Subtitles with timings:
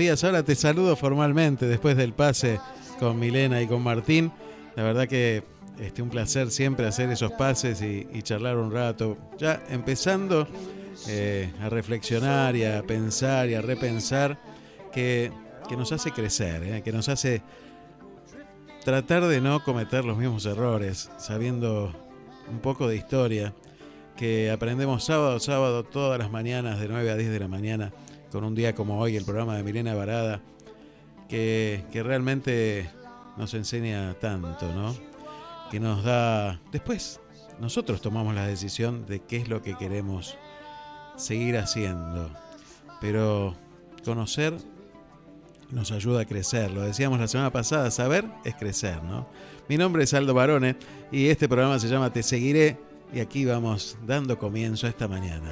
[0.09, 2.61] Ahora te saludo formalmente después del pase
[3.01, 4.31] con Milena y con Martín.
[4.77, 5.43] La verdad que
[5.81, 9.19] este, un placer siempre hacer esos pases y, charlar un rato.
[9.37, 10.47] Ya empezando
[11.09, 14.41] eh, a reflexionar y a pensar y a repensar
[14.93, 15.33] que,
[15.77, 17.43] nos hace crecer, eh, que nos hace
[18.85, 21.93] tratar de no cometer los mismos errores, sabiendo
[22.49, 23.55] un poco de historia,
[24.17, 27.93] que aprendemos sábado, sábado, todas las mañanas de 9 a 10 de la mañana
[28.31, 30.41] con un día como hoy, el programa de Milena Varada,
[31.29, 32.91] que, realmente
[33.37, 34.95] nos enseña tanto, ¿no?
[35.71, 36.61] Que nos da...
[36.73, 37.21] Después
[37.61, 40.37] nosotros tomamos la decisión de qué es lo que queremos
[41.17, 42.31] seguir haciendo.
[43.01, 43.57] Pero
[44.05, 44.55] conocer
[45.71, 46.71] nos ayuda a crecer.
[46.71, 49.29] Lo decíamos la semana pasada, saber es crecer, ¿no?
[49.69, 50.77] Mi nombre es Aldo Barone
[51.11, 52.79] y este programa se llama Te Seguiré
[53.13, 55.51] y aquí vamos dando comienzo a esta mañana.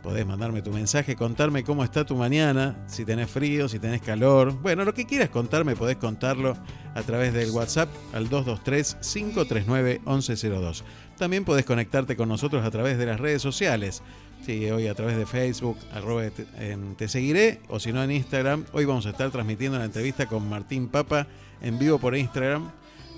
[0.03, 4.51] Podés mandarme tu mensaje, contarme cómo está tu mañana, si tenés frío, si tenés calor.
[4.61, 6.57] Bueno, lo que quieras contarme, podés contarlo
[6.93, 10.83] a través del WhatsApp al 223-539-1102.
[11.17, 14.03] También podés conectarte con nosotros a través de las redes sociales.
[14.45, 18.65] Sí, hoy a través de Facebook, arroba te, seguiré, o si no en Instagram.
[18.73, 21.27] Hoy vamos a estar transmitiendo una entrevista con Martín Papa
[21.61, 22.69] en vivo por Instagram.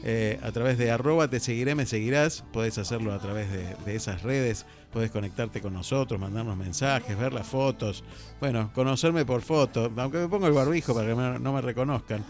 [0.08, 2.44] Eh, a través de arroba te seguiré, me seguirás.
[2.54, 4.68] Podés hacerlo a través de, esas redes.
[4.94, 8.04] Podés conectarte con nosotros, mandarnos mensajes, ver las fotos.
[8.40, 12.24] Bueno, conocerme por foto, aunque me pongo el barbijo para que no me reconozcan.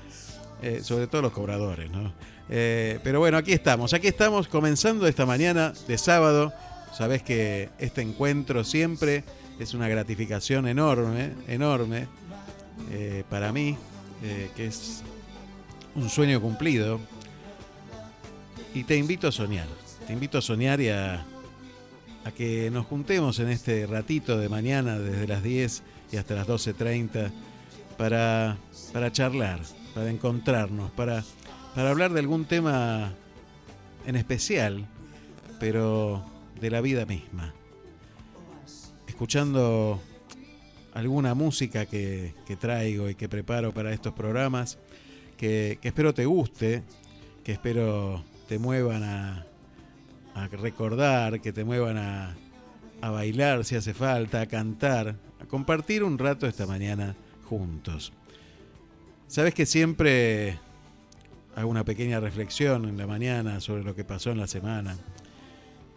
[0.62, 2.14] Eh, sobre todo los cobradores, ¿no?
[2.50, 6.54] Eh, pero bueno, aquí estamos, aquí estamos comenzando esta mañana de sábado
[6.94, 9.26] Sabes que este encuentro siempre
[9.60, 12.08] es una gratificación enorme, enorme
[13.30, 13.76] para mí,
[14.56, 15.04] que es
[15.96, 17.02] un sueño cumplido.
[18.76, 19.68] Y te invito a soñar,
[20.06, 21.26] te invito a soñar y a,
[22.26, 25.82] a que nos juntemos en este ratito de mañana desde las 10
[26.12, 27.32] y hasta las 12.30
[27.98, 28.58] para,
[28.92, 29.62] para charlar,
[29.94, 31.24] para encontrarnos, para,
[31.74, 33.14] para hablar de algún tema
[34.06, 34.86] en especial,
[35.58, 36.26] pero
[36.60, 37.54] de la vida misma.
[39.08, 40.02] Escuchando
[40.94, 44.78] alguna música que, traigo y que preparo para estos programas,
[45.38, 46.84] que, espero te guste,
[47.42, 49.46] que espero te muevan a,
[50.52, 52.36] recordar, que te muevan a,
[53.02, 57.16] bailar si hace falta, a cantar, a compartir un rato esta mañana
[57.48, 58.12] juntos.
[59.28, 60.58] Sabes que siempre
[61.56, 64.98] hago una pequeña reflexión en la mañana sobre lo que pasó en la semana.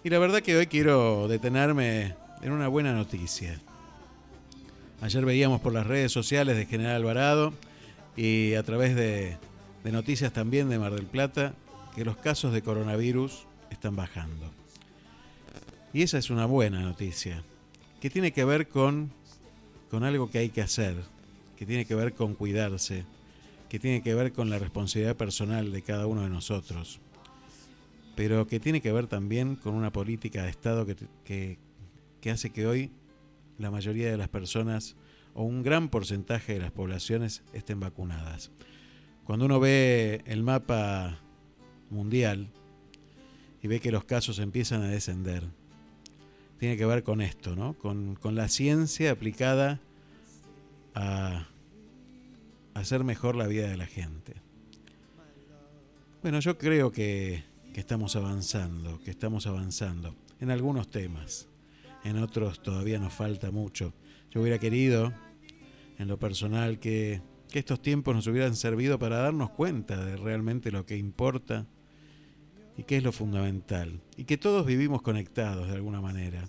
[0.05, 3.59] Y la verdad que hoy quiero detenerme en una buena noticia.
[5.01, 7.55] Ayer veíamos por las redes sociales de General Alvarado
[8.17, 9.39] y a través de
[9.85, 11.55] noticias también de Mar del Plata
[11.99, 14.53] que los casos de coronavirus están bajando.
[15.93, 17.43] Y esa es una buena noticia,
[18.01, 19.11] que tiene que ver con,
[19.91, 20.95] con algo que hay que hacer,
[21.57, 23.05] que tiene que ver con cuidarse,
[23.69, 27.01] que tiene que ver con la responsabilidad personal de cada uno de nosotros,
[28.15, 31.59] pero que tiene que ver también con una política de Estado que,
[32.21, 32.93] que, hace que hoy
[33.59, 34.95] la mayoría de las personas
[35.35, 38.53] o un gran porcentaje de las poblaciones estén vacunadas.
[39.25, 41.19] Cuando uno ve el mapa
[41.91, 42.49] mundial
[43.63, 45.45] y ve que los casos empiezan a descender,
[46.59, 47.75] tiene que ver con esto, ¿no?
[47.75, 49.81] con, con la ciencia aplicada
[50.95, 51.49] a
[52.75, 54.35] hacer mejor la vida de la gente.
[56.23, 57.45] Bueno, yo creo que,
[57.75, 61.49] estamos avanzando, que estamos avanzando en algunos temas,
[62.03, 63.95] en otros todavía nos falta mucho.
[64.33, 65.13] Yo hubiera querido,
[65.97, 70.73] en lo personal, que, que estos tiempos nos hubieran servido para darnos cuenta de realmente
[70.73, 71.67] lo que importa
[72.79, 76.49] y qué es lo fundamental, y que todos vivimos conectados de alguna manera.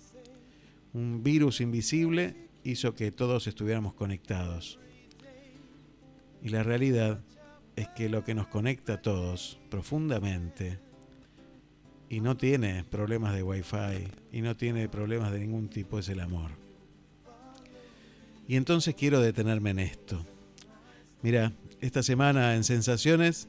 [0.94, 4.80] Un virus invisible hizo que todos estuviéramos conectados
[6.42, 7.20] y la realidad
[7.76, 10.80] es que lo que nos conecta a todos profundamente
[12.10, 16.20] y no tiene problemas de wifi y no tiene problemas de ningún tipo es el
[16.20, 16.52] amor.
[18.48, 20.26] Y entonces quiero detenerme en esto.
[21.22, 23.48] Mira, esta semana en Sensaciones,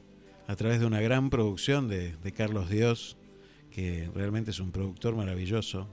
[0.51, 3.15] a través de una gran producción de, Carlos Dios,
[3.71, 5.87] que realmente es un productor maravilloso,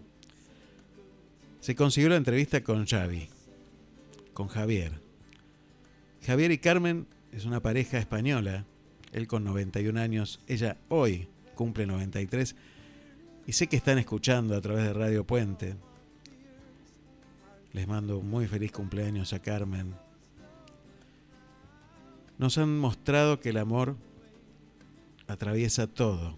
[1.60, 3.28] se consiguió la entrevista con Xavi,
[4.34, 5.00] con Javier.
[6.26, 8.64] Javier y Carmen es una pareja española,
[9.12, 12.56] él con 91 años, ella hoy cumple 93,
[13.46, 15.76] y sé que están escuchando a través de Radio Puente.
[17.72, 19.94] Les mando un muy feliz cumpleaños a Carmen.
[22.38, 23.96] Nos han mostrado que el amor
[25.28, 26.36] atraviesa todo,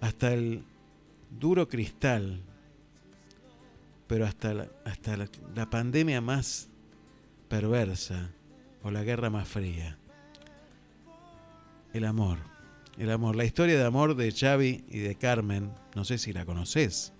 [0.00, 0.64] hasta el
[1.38, 2.40] duro cristal,
[4.06, 5.16] pero hasta la, hasta
[5.54, 6.68] la pandemia más
[7.48, 8.30] perversa
[8.82, 9.98] o la guerra más fría.
[11.92, 12.38] El amor.
[12.98, 13.36] El amor.
[13.36, 17.12] La historia de amor de Xavi y de Carmen, no sé si la conoces,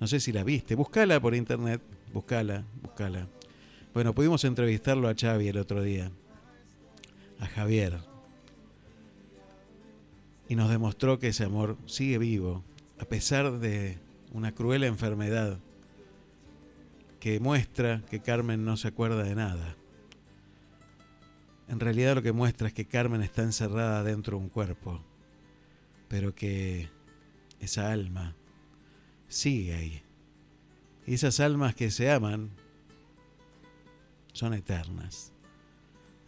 [0.00, 0.74] no sé si la viste.
[0.74, 1.80] Búscala por internet,
[2.12, 3.26] búscala, búscala.
[3.92, 6.10] Bueno, pudimos entrevistarlo a Xavi el otro día,
[7.40, 7.98] a Javier,
[10.48, 12.64] y nos demostró que ese amor sigue vivo,
[12.98, 13.98] a pesar de
[14.32, 15.58] una cruel enfermedad
[17.20, 19.76] que muestra que Carmen no se acuerda de nada.
[21.68, 25.02] En realidad lo que muestra es que Carmen está encerrada dentro de un cuerpo,
[26.08, 26.90] pero que
[27.60, 28.36] esa alma
[29.28, 30.02] sigue ahí.
[31.06, 32.50] Y esas almas que se aman
[34.32, 35.32] son eternas.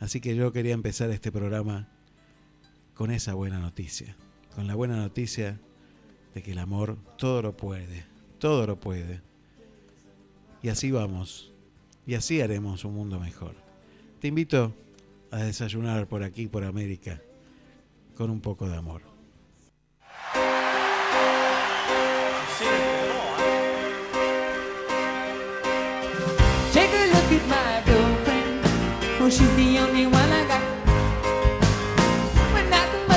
[0.00, 1.88] Así que yo quería empezar este programa
[2.96, 4.16] con esa buena noticia,
[4.54, 5.60] con la buena noticia
[6.34, 8.06] de que el amor todo lo puede,
[8.38, 9.20] todo lo puede.
[10.62, 11.52] Y así vamos.
[12.06, 13.54] Y así haremos un mundo mejor.
[14.20, 14.74] Te invito
[15.30, 17.20] a desayunar por aquí, por América,
[18.16, 19.02] con un poco de amor.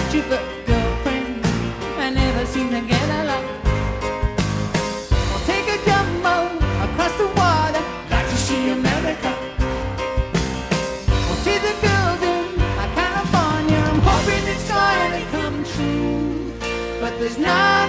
[0.09, 1.45] stupid girlfriend
[1.99, 3.45] I never seem to get along.
[5.31, 6.35] I'll take a jumbo
[6.85, 9.31] across the water, like to see America.
[11.27, 12.45] I'll see the girls in
[12.99, 13.81] California.
[13.91, 16.53] I'm hoping it's going to come true,
[16.99, 17.88] but there's not.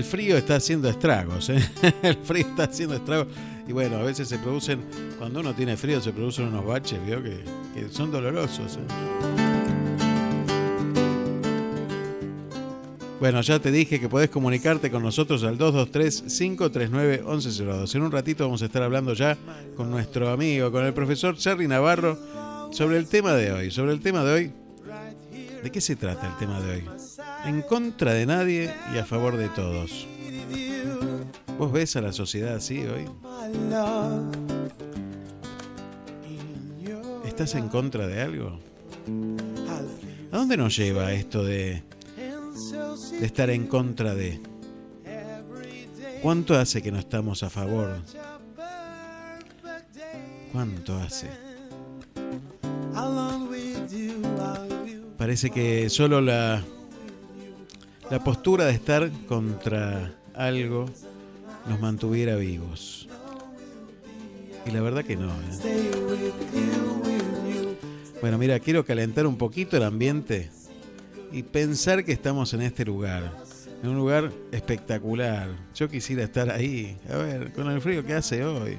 [0.00, 1.50] El frío está haciendo estragos.
[1.50, 1.62] ¿eh?
[2.02, 3.28] el frío está haciendo estragos.
[3.68, 4.80] Y bueno, a veces se producen,
[5.18, 7.22] cuando uno tiene frío, se producen unos baches, ¿vio?
[7.22, 7.44] Que,
[7.90, 8.76] son dolorosos.
[8.76, 8.78] ¿eh?
[13.20, 17.94] Bueno, ya te dije que podés comunicarte con nosotros al 223-539-1102.
[17.94, 19.36] En un ratito vamos a estar hablando ya
[19.76, 22.18] con nuestro amigo, con el profesor Charly Navarro,
[22.72, 23.70] sobre el tema de hoy.
[23.70, 24.50] Sobre el tema de hoy.
[25.62, 26.84] ¿De qué se trata el tema de hoy?
[27.44, 30.06] En contra de nadie y a favor de todos.
[31.58, 33.06] ¿Vos ves a la sociedad así hoy?
[37.26, 38.58] ¿Estás en contra de algo?
[40.32, 41.82] ¿A dónde nos lleva esto de,
[43.18, 44.40] de estar en contra de?
[46.22, 47.96] ¿Cuánto hace que no estamos a favor?
[50.52, 51.28] ¿Cuánto hace?
[55.16, 56.62] Parece que solo la
[58.10, 60.86] la postura de estar contra algo
[61.68, 63.08] nos mantuviera vivos.
[64.66, 65.30] Y la verdad que no.
[65.30, 65.66] ¿eh?
[68.20, 70.50] Bueno, mira, quiero calentar un poquito el ambiente
[71.32, 73.32] y pensar que estamos en este lugar.
[73.82, 75.48] En un lugar espectacular.
[75.74, 76.98] Yo quisiera estar ahí.
[77.08, 78.76] A ver, con el frío que hace hoy.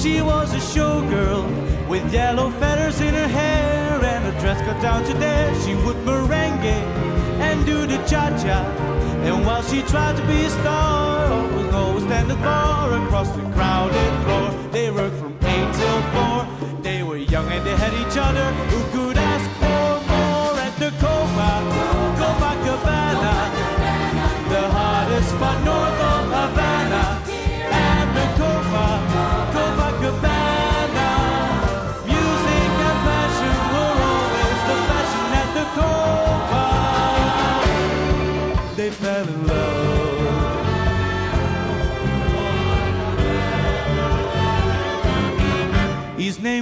[0.00, 5.02] She was a showgirl with yellow feathers in her hair and her dress cut down
[5.04, 5.52] to there.
[5.62, 6.78] She would merengue
[7.40, 8.62] and do the cha-cha.
[9.26, 13.42] And while she tried to be a star, always always stand at bar across the
[13.50, 14.70] crowded floor.
[14.70, 16.46] They worked from eight till four.
[16.80, 18.46] They were young and they had each other.
[18.70, 21.77] Who could ask for more at the Copa,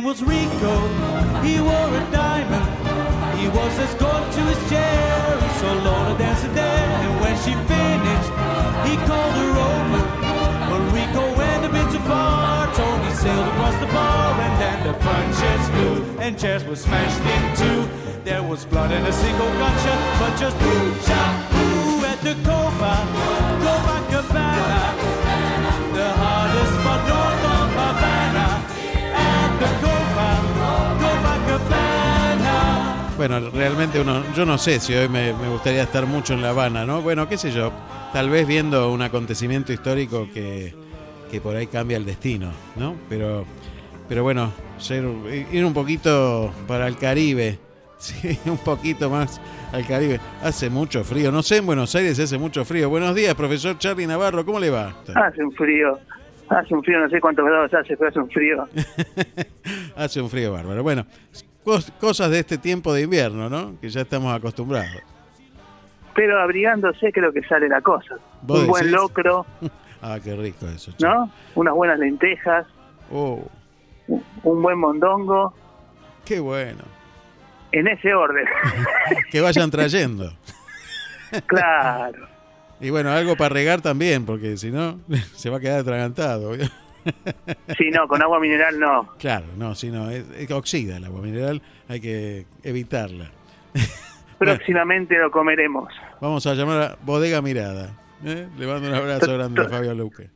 [0.06, 0.74] was Rico,
[1.42, 2.70] he wore a diamond.
[3.40, 6.88] He was as good to his chair, so Lola danced there.
[7.02, 8.30] And when she finished,
[8.86, 10.02] he called her over.
[10.70, 12.72] But Rico went a bit too far.
[12.72, 17.22] Tony sailed across the bar, and then the front chairs flew, and chairs were smashed
[17.34, 17.80] in two.
[18.22, 22.94] There was blood and a single gunshot, but just who shot who at the Copa,
[23.64, 24.55] Copacabana, the
[33.16, 36.84] Bueno, realmente uno, yo no sé si hoy me, gustaría estar mucho en La Habana,
[36.84, 37.00] ¿no?
[37.00, 37.72] Bueno, qué sé yo,
[38.12, 40.74] tal vez viendo un acontecimiento histórico que,
[41.42, 42.94] por ahí cambia el destino, ¿no?
[43.08, 43.46] Pero,
[44.06, 44.52] pero bueno,
[45.50, 47.58] ir un poquito para el Caribe,
[47.98, 49.40] sí, un poquito más
[49.72, 50.20] al Caribe.
[50.42, 52.90] Hace mucho frío, no sé, en Buenos Aires hace mucho frío.
[52.90, 54.94] Buenos días, profesor Charlie Navarro, ¿cómo le va?
[55.14, 55.98] Hace un frío
[56.48, 58.68] Hace un frío, no sé cuántos grados hace, pero hace un frío.
[59.96, 60.82] hace un frío bárbaro.
[60.82, 61.04] Bueno,
[62.00, 63.78] cosas de este tiempo de invierno, ¿no?
[63.80, 65.02] Que ya estamos acostumbrados.
[66.14, 68.16] Pero abrigándose creo que sale la cosa.
[68.46, 69.44] Un buen locro.
[70.02, 70.92] ah, qué rico eso.
[70.98, 71.30] ¿No?
[71.54, 72.66] Unas buenas lentejas.
[73.12, 73.44] Oh.
[74.08, 75.52] Un buen mondongo.
[76.24, 76.84] Qué bueno.
[77.72, 78.46] En ese orden.
[79.30, 80.32] que vayan trayendo.
[81.46, 82.28] claro.
[82.80, 85.00] Y bueno, algo para regar también, porque si no,
[85.34, 86.52] se va a quedar atragantado.
[87.76, 89.08] Sí, no, con agua mineral no.
[89.18, 93.30] Claro, no, si no, es, oxida el agua mineral, hay que evitarla.
[94.38, 95.92] Próximamente lo comeremos.
[96.20, 97.90] Vamos a llamar a Bodega Mirada.
[98.24, 98.48] ¿eh?
[98.58, 100.28] Le mando un abrazo grande a Fabio Luque.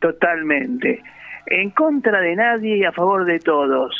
[0.00, 1.02] Totalmente.
[1.46, 3.94] En contra de nadie y a favor de todos.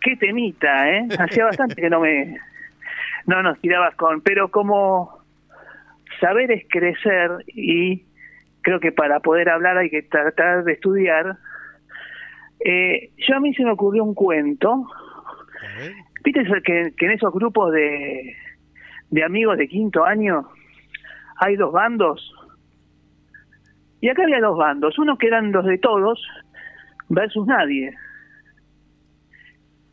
[0.00, 1.08] Qué temita, ¿eh?
[1.18, 2.38] Hacía bastante que no me...
[3.26, 4.22] No nos tirabas con...
[4.22, 5.20] Pero como
[6.20, 8.04] saber es crecer y
[8.62, 11.36] creo que para poder hablar hay que tratar de estudiar.
[12.64, 14.86] Eh, yo a mí se me ocurrió un cuento.
[16.24, 18.36] ¿Viste que, en esos grupos de,
[19.10, 20.48] de amigos de quinto año
[21.36, 22.34] hay dos bandos?
[24.00, 26.22] Y acá había dos bandos, uno que eran los de todos
[27.08, 27.94] versus nadie.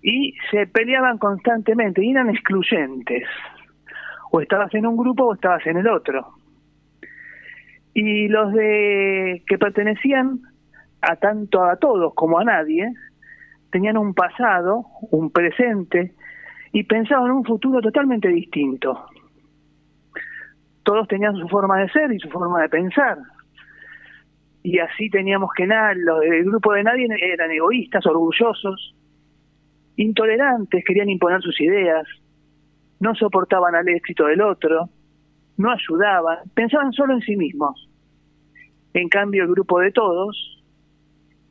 [0.02, 3.28] Y se peleaban constantemente y eran excluyentes.
[4.32, 6.37] O estabas en un grupo o estabas en el otro.
[8.00, 10.42] Y los de que pertenecían
[11.02, 12.94] a tanto a todos como a nadie,
[13.72, 16.14] tenían un pasado, un presente
[16.72, 19.08] y pensaban en un futuro totalmente distinto.
[20.84, 23.18] Todos tenían su forma de ser y su forma de pensar
[24.68, 28.94] y así teníamos que nada, los del grupo de nadie eran egoístas, orgullosos,
[29.96, 32.06] intolerantes, querían imponer sus ideas,
[33.00, 34.90] no soportaban al éxito del otro,
[35.58, 37.90] no ayudaban, pensaban solo en sí mismos.
[38.94, 40.64] En cambio, el grupo de todos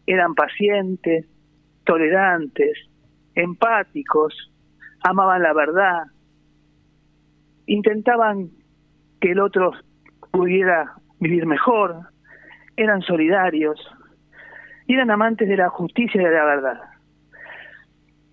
[0.07, 1.27] eran pacientes,
[1.85, 2.79] tolerantes,
[3.35, 4.35] empáticos,
[5.03, 6.05] amaban la verdad,
[7.67, 8.51] intentaban
[9.21, 9.73] que el otro
[10.31, 12.01] pudiera vivir mejor,
[12.77, 13.81] eran solidarios
[14.87, 16.81] y eran amantes de la justicia y de la verdad.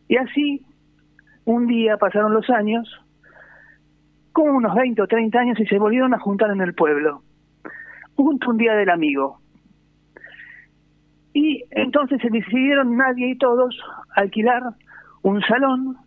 [0.07, 0.65] Y así,
[1.45, 2.87] un día pasaron los años,
[4.33, 7.21] como unos 20 o 30 años, y se volvieron a juntar en el pueblo,
[8.15, 9.39] junto un día del amigo.
[11.33, 13.79] Y entonces se decidieron nadie y todos
[14.15, 14.63] alquilar
[15.21, 15.97] un salón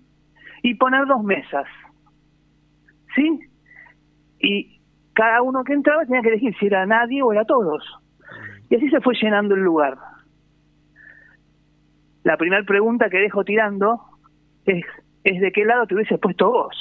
[0.63, 1.67] y poner dos mesas.
[3.15, 3.41] ¿Sí?
[4.41, 4.81] Y
[5.15, 7.83] cada uno que entraba tenía que elegir si era nadie o era todos.
[8.69, 9.97] Y así se fue llenando el lugar.
[12.25, 14.01] La primera pregunta que dejo tirando
[14.65, 14.85] es,
[15.25, 16.77] es de qué lado te hubieses puesto vos,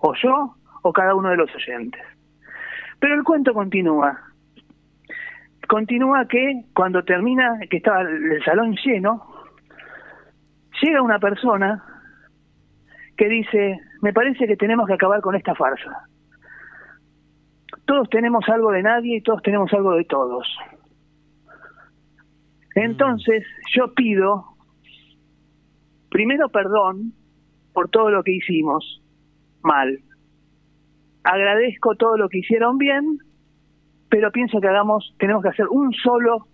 [0.00, 2.02] o yo, o cada uno de los oyentes.
[2.98, 4.18] Pero el cuento continúa.
[5.68, 9.26] Continúa que cuando termina, que estaba el salón lleno,
[10.82, 11.82] llega una persona
[13.16, 16.08] que dice, me parece que tenemos que acabar con esta farsa.
[17.84, 20.46] Todos tenemos algo de nadie y todos tenemos algo de todos.
[22.74, 24.44] Entonces yo pido
[26.10, 27.12] primero perdón
[27.72, 29.02] por todo lo que hicimos
[29.62, 29.98] mal.
[31.24, 33.18] Agradezco todo lo que hicieron bien,
[34.08, 36.48] pero pienso que hagamos, tenemos que hacer un solo,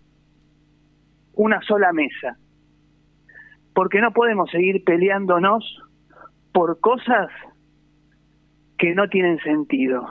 [1.35, 2.37] una sola mesa.
[3.75, 5.83] Porque no podemos seguir peleándonos
[6.53, 7.29] por cosas
[8.77, 10.07] que no tienen sentido.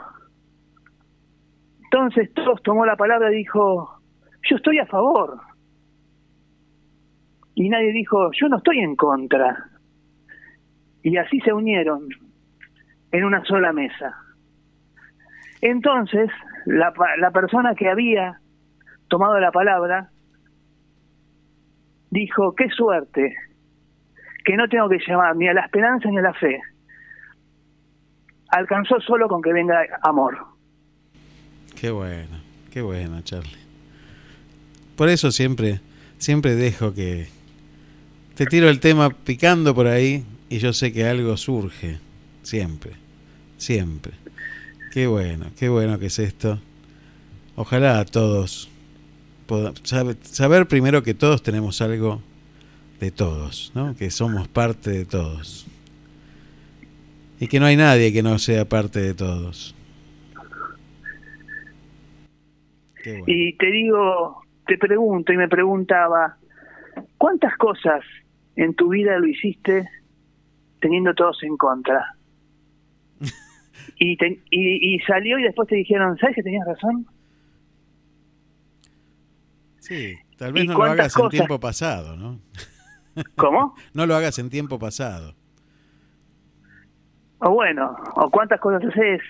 [1.84, 4.00] Entonces todos tomó la palabra y dijo,
[4.48, 5.40] yo estoy a favor
[7.54, 9.70] y nadie dijo, yo no estoy en contra.
[11.02, 12.08] Y así se unieron
[13.10, 14.14] en una sola mesa.
[15.60, 16.30] Entonces,
[16.66, 18.40] la, la persona que había
[19.08, 20.10] tomado la palabra
[22.10, 23.34] dijo, qué suerte,
[24.44, 26.60] que no tengo que llamar ni a la esperanza ni a la fe.
[28.50, 30.38] Alcanzó solo con que venga amor.
[31.78, 32.40] Qué bueno,
[32.72, 33.58] qué bueno, Charlie.
[34.96, 35.80] Por eso siempre,
[36.16, 37.28] siempre dejo que,
[38.38, 41.98] te tiro el tema picando por ahí y yo sé que algo surge.
[42.42, 42.92] Siempre.
[43.56, 44.12] Siempre.
[44.92, 46.58] Qué bueno, qué bueno que es esto.
[47.56, 48.70] Ojalá a todos.
[50.22, 52.20] Saber primero que todos tenemos algo
[53.00, 53.94] de todos, ¿no?
[53.96, 55.66] Que somos parte de todos.
[57.40, 59.74] Y que no hay nadie que no sea parte de todos.
[63.26, 66.36] Y te digo, te pregunto y me preguntaba,
[67.16, 68.02] ¿cuántas cosas
[68.58, 69.88] en tu vida lo hiciste
[70.80, 72.14] teniendo todos en contra.
[73.98, 74.16] Y,
[74.50, 77.06] y, salió y después te dijeron, ¿sabes que tenías razón?
[79.78, 82.40] Sí, tal vez no lo hagas en tiempo pasado, ¿no?
[83.36, 83.74] ¿Cómo?
[83.94, 85.34] no lo hagas en tiempo pasado.
[87.40, 89.20] O bueno, o cuántas cosas haces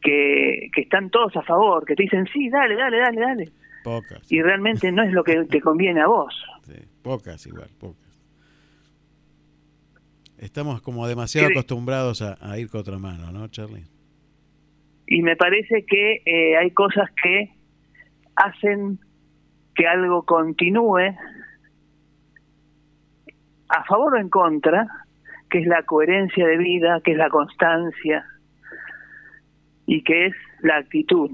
[0.00, 3.52] que, que están todos a favor, que te dicen, sí, dale, dale, dale, dale.
[3.84, 4.20] Pocas.
[4.30, 6.34] Y realmente no es lo que te conviene a vos.
[6.64, 6.74] Sí.
[7.02, 8.05] Pocas igual, pocas.
[10.38, 13.84] Estamos como demasiado acostumbrados a, ir con otra mano, ¿no, Charlie?
[15.06, 17.52] Y me parece que eh, hay cosas que
[18.34, 18.98] hacen
[19.74, 21.14] que algo continúe
[23.68, 24.86] a favor o en contra,
[25.50, 28.24] que es la coherencia de vida, que es la constancia
[29.86, 31.30] y que es la actitud.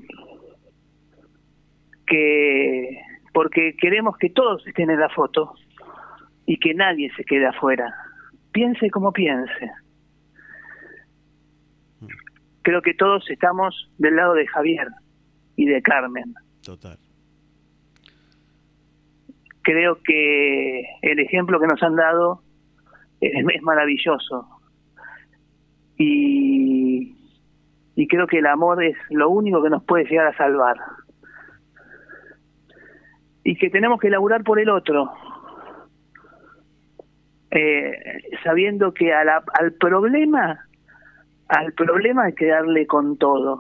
[2.07, 3.01] que
[3.33, 5.55] porque queremos que todos estén en la foto
[6.45, 8.02] y que nadie se quede afuera.
[8.53, 9.71] Piense como piense.
[12.63, 14.89] Creo que todos estamos del lado de Javier
[15.57, 16.35] y de Carmen.
[16.65, 16.97] Total.
[19.63, 22.43] Creo que el ejemplo que nos han dado
[23.21, 24.47] es, es maravilloso.
[25.97, 27.17] Y,
[27.95, 30.77] y creo que el amor es lo único que nos puede llegar a salvar.
[33.45, 35.13] Y que tenemos que laburar por el otro,
[37.55, 37.93] eh,
[38.43, 40.67] sabiendo que a la, al problema,
[41.49, 43.59] al problema hay que darle con todo.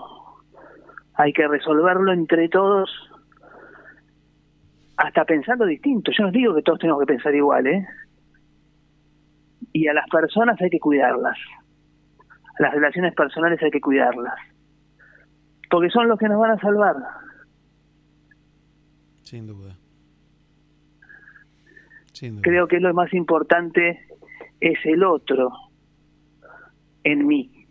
[1.14, 2.90] Hay que resolverlo entre todos,
[4.96, 6.10] hasta pensando distinto.
[6.16, 7.86] Yo no digo que todos tenemos que pensar igual, ¿eh?
[9.74, 11.36] Y a las personas hay que cuidarlas.
[12.58, 14.38] A las relaciones personales hay que cuidarlas.
[15.70, 16.96] Porque son los que nos van a salvar.
[19.22, 19.76] Sin duda.
[22.40, 24.00] Creo que lo más importante
[24.60, 25.50] es el otro
[27.02, 27.66] en mí.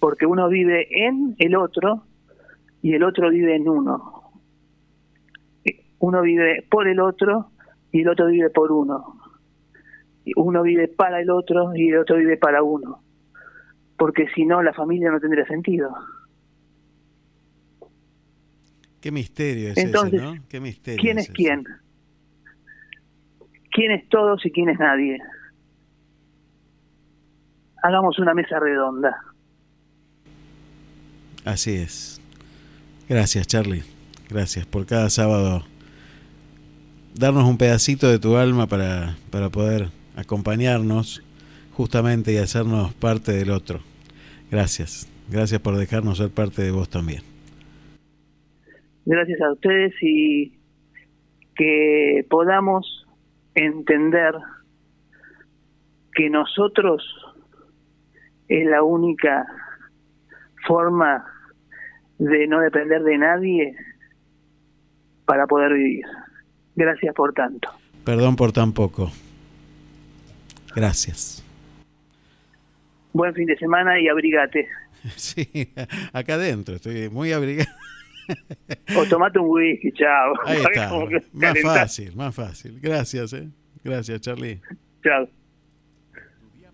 [0.00, 2.02] Porque uno vive en el otro
[2.82, 4.32] y el otro vive en uno.
[6.00, 7.50] Uno vive por el otro
[7.92, 9.14] y el otro vive por uno.
[10.34, 13.00] Uno vive para el otro y el otro vive para uno.
[13.96, 15.94] Porque si no, la familia no tendría sentido.
[19.08, 20.36] Qué misterio es Entonces, ese, ¿no?
[20.50, 21.64] Qué misterio ¿quién es, quién?
[23.70, 25.16] ¿Quién es todos y quién es nadie?
[27.82, 29.16] Hagamos una mesa redonda.
[31.46, 32.20] Así es.
[33.08, 33.82] Gracias, Charlie.
[34.28, 35.64] Gracias por cada sábado
[37.14, 41.22] darnos un pedacito de tu alma para, para poder acompañarnos
[41.72, 43.80] justamente y hacernos parte del otro.
[44.50, 45.08] Gracias.
[45.30, 47.37] Gracias por dejarnos ser parte de vos también
[49.08, 50.52] gracias a ustedes y
[51.56, 53.06] que podamos
[53.54, 54.34] entender
[56.12, 57.02] que nosotros
[58.48, 59.46] es la única
[60.66, 61.24] forma
[62.18, 63.74] de no depender de nadie
[65.24, 66.04] para poder vivir.
[66.76, 67.70] Gracias por tanto.
[68.04, 69.10] Perdón por tan poco.
[70.74, 71.44] Gracias.
[73.12, 74.68] Buen fin de semana y abrigate.
[75.16, 75.72] Sí,
[76.12, 77.70] acá adentro estoy muy abrigado.
[78.96, 80.34] O tomate un whisky, chao.
[80.44, 80.90] Ahí está.
[81.32, 82.78] Más fácil, más fácil.
[82.80, 83.48] Gracias, eh.
[83.84, 84.60] Gracias, Charlie.
[85.02, 85.28] Chao.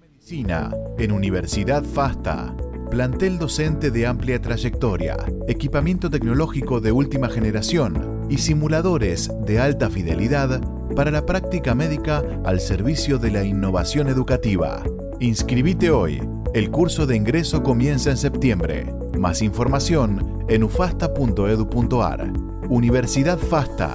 [0.00, 2.56] Medicina en Universidad FASTA.
[2.90, 5.16] Plantel docente de amplia trayectoria,
[5.48, 10.60] equipamiento tecnológico de última generación y simuladores de alta fidelidad
[10.94, 14.82] para la práctica médica al servicio de la innovación educativa.
[15.20, 16.22] Inscribite hoy.
[16.54, 18.86] El curso de ingreso comienza en septiembre.
[19.24, 22.30] Más información en ufasta.edu.ar.
[22.68, 23.94] Universidad FASTA.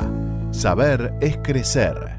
[0.49, 2.18] Saber es crecer.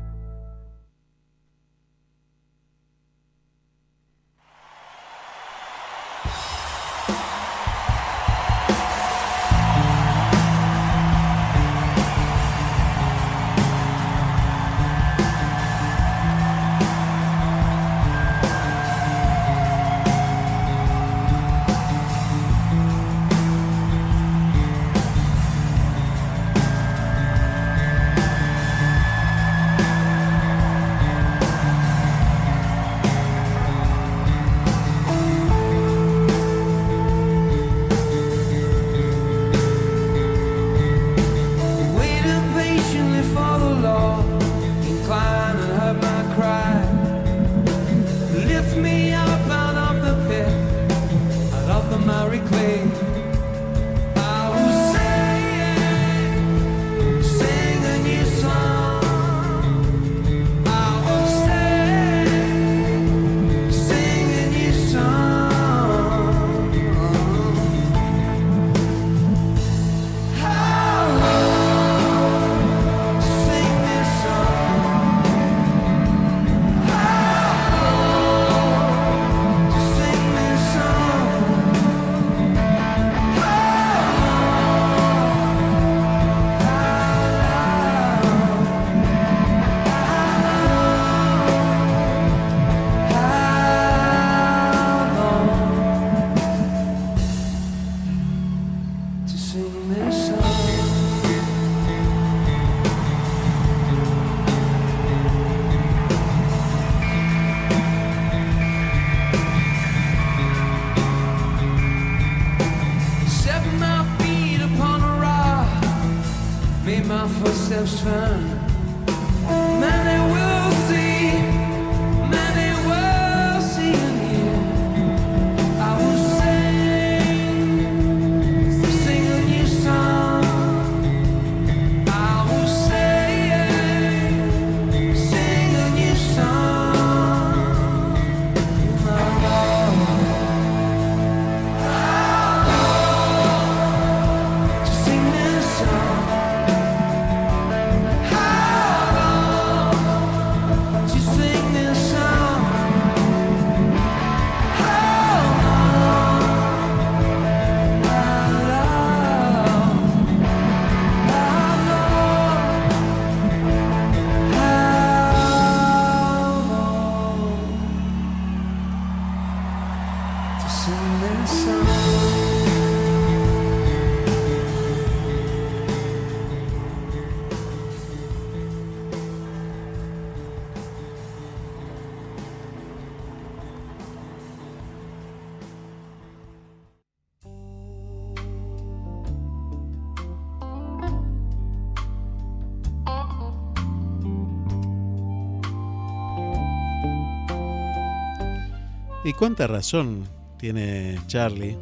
[199.40, 201.74] Cuánta razón tiene Charlie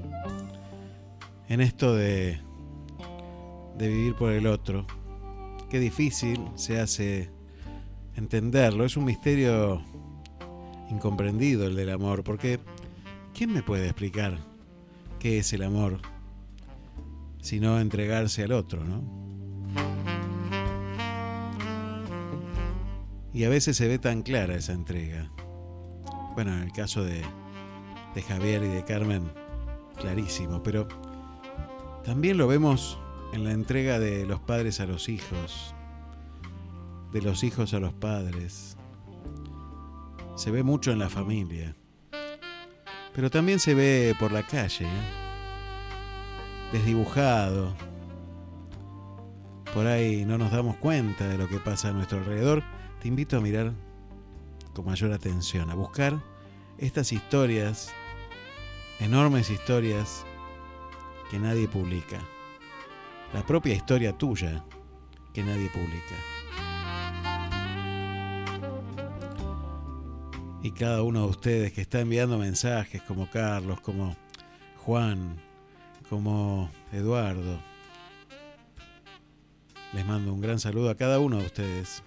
[1.49, 2.39] en esto de,
[3.77, 4.87] de vivir por el otro?
[5.69, 7.33] Qué difícil se hace
[8.15, 8.85] entenderlo.
[8.85, 9.83] Es un misterio
[10.89, 12.61] incomprendido el del amor, porque
[13.35, 14.39] ¿quién me puede explicar
[15.19, 15.99] qué es el amor
[17.43, 19.03] sino entregarse al otro, no?
[23.35, 25.29] Y a veces se ve tan clara esa entrega.
[26.35, 27.23] Bueno, en el caso de,
[28.19, 29.31] de Javier y de Carmen,
[29.97, 30.89] clarísimo, pero
[32.03, 32.99] también lo vemos
[33.33, 35.73] en la entrega de los padres a los hijos,
[37.13, 38.77] de los hijos a los padres.
[40.35, 41.77] Se ve mucho en la familia,
[43.15, 45.03] pero también se ve por la calle, ¿eh?
[46.73, 47.73] desdibujado.
[49.73, 52.65] Por ahí no nos damos cuenta de lo que pasa a nuestro alrededor.
[53.01, 53.75] Te invito a mirar
[54.75, 56.19] con mayor atención, a buscar
[56.79, 57.93] estas historias,
[59.01, 60.25] enormes historias
[61.31, 62.19] que nadie publica.
[63.33, 64.65] La propia historia tuya
[65.33, 66.17] que nadie publica.
[70.63, 74.17] Y cada uno de ustedes que está enviando mensajes como Carlos, como
[74.85, 75.37] Juan,
[76.09, 77.61] como Eduardo,
[79.93, 82.03] les mando un gran saludo a cada uno de ustedes.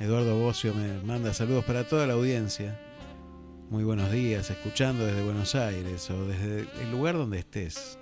[0.00, 2.78] Eduardo Bocio me manda saludos para toda la audiencia.
[3.70, 7.98] Muy buenos días, escuchando desde Buenos Aires o desde el lugar donde estés.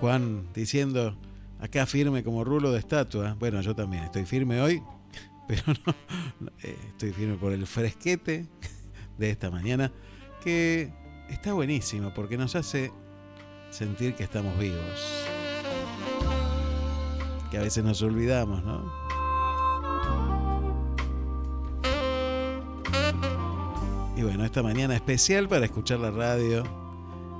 [0.00, 1.14] Juan diciendo,
[1.60, 3.36] acá firme como rulo de estatua.
[3.38, 4.82] Bueno, yo también estoy firme hoy,
[5.46, 8.46] pero no, eh, estoy firme por el fresquete
[9.18, 9.92] de esta mañana,
[10.42, 10.90] que
[11.28, 12.92] está buenísimo porque nos hace
[13.68, 15.26] sentir que estamos vivos.
[17.50, 19.03] Que a veces nos olvidamos, ¿no?
[24.24, 26.64] Bueno, esta mañana especial para escuchar la radio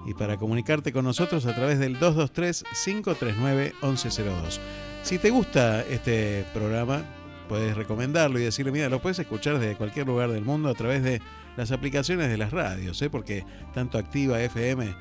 [0.05, 4.59] y para comunicarte con nosotros a través del 223-539-1102.
[5.03, 7.03] Si te gusta este programa,
[7.49, 11.03] puedes recomendarlo y decirle, mira, lo puedes escuchar desde cualquier lugar del mundo a través
[11.03, 11.23] de
[11.57, 13.09] las aplicaciones de las radios, ¿eh?
[13.09, 14.94] porque tanto activa FM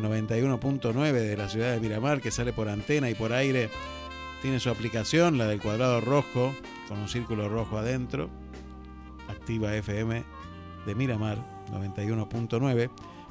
[0.00, 3.68] 91.9 de la ciudad de Miramar, que sale por antena y por aire,
[4.42, 6.54] tiene su aplicación, la del cuadrado rojo,
[6.88, 8.30] con un círculo rojo adentro,
[9.28, 10.35] activa FM
[10.86, 11.36] de Miramar
[11.72, 12.90] 91.9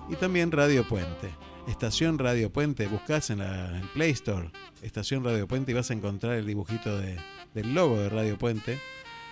[0.10, 1.34] y también Radio Puente.
[1.68, 4.52] Estación Radio Puente, buscas en la Play Store
[4.84, 7.18] Estación Radio Puente y vas a encontrar el dibujito de,
[7.56, 8.80] del logo de Radio Puente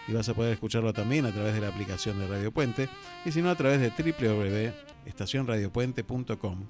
[0.08, 2.90] y vas a poder escucharlo también a través de la aplicación de Radio Puente
[3.24, 6.66] y si no a través de www.estacionradiopuente.com.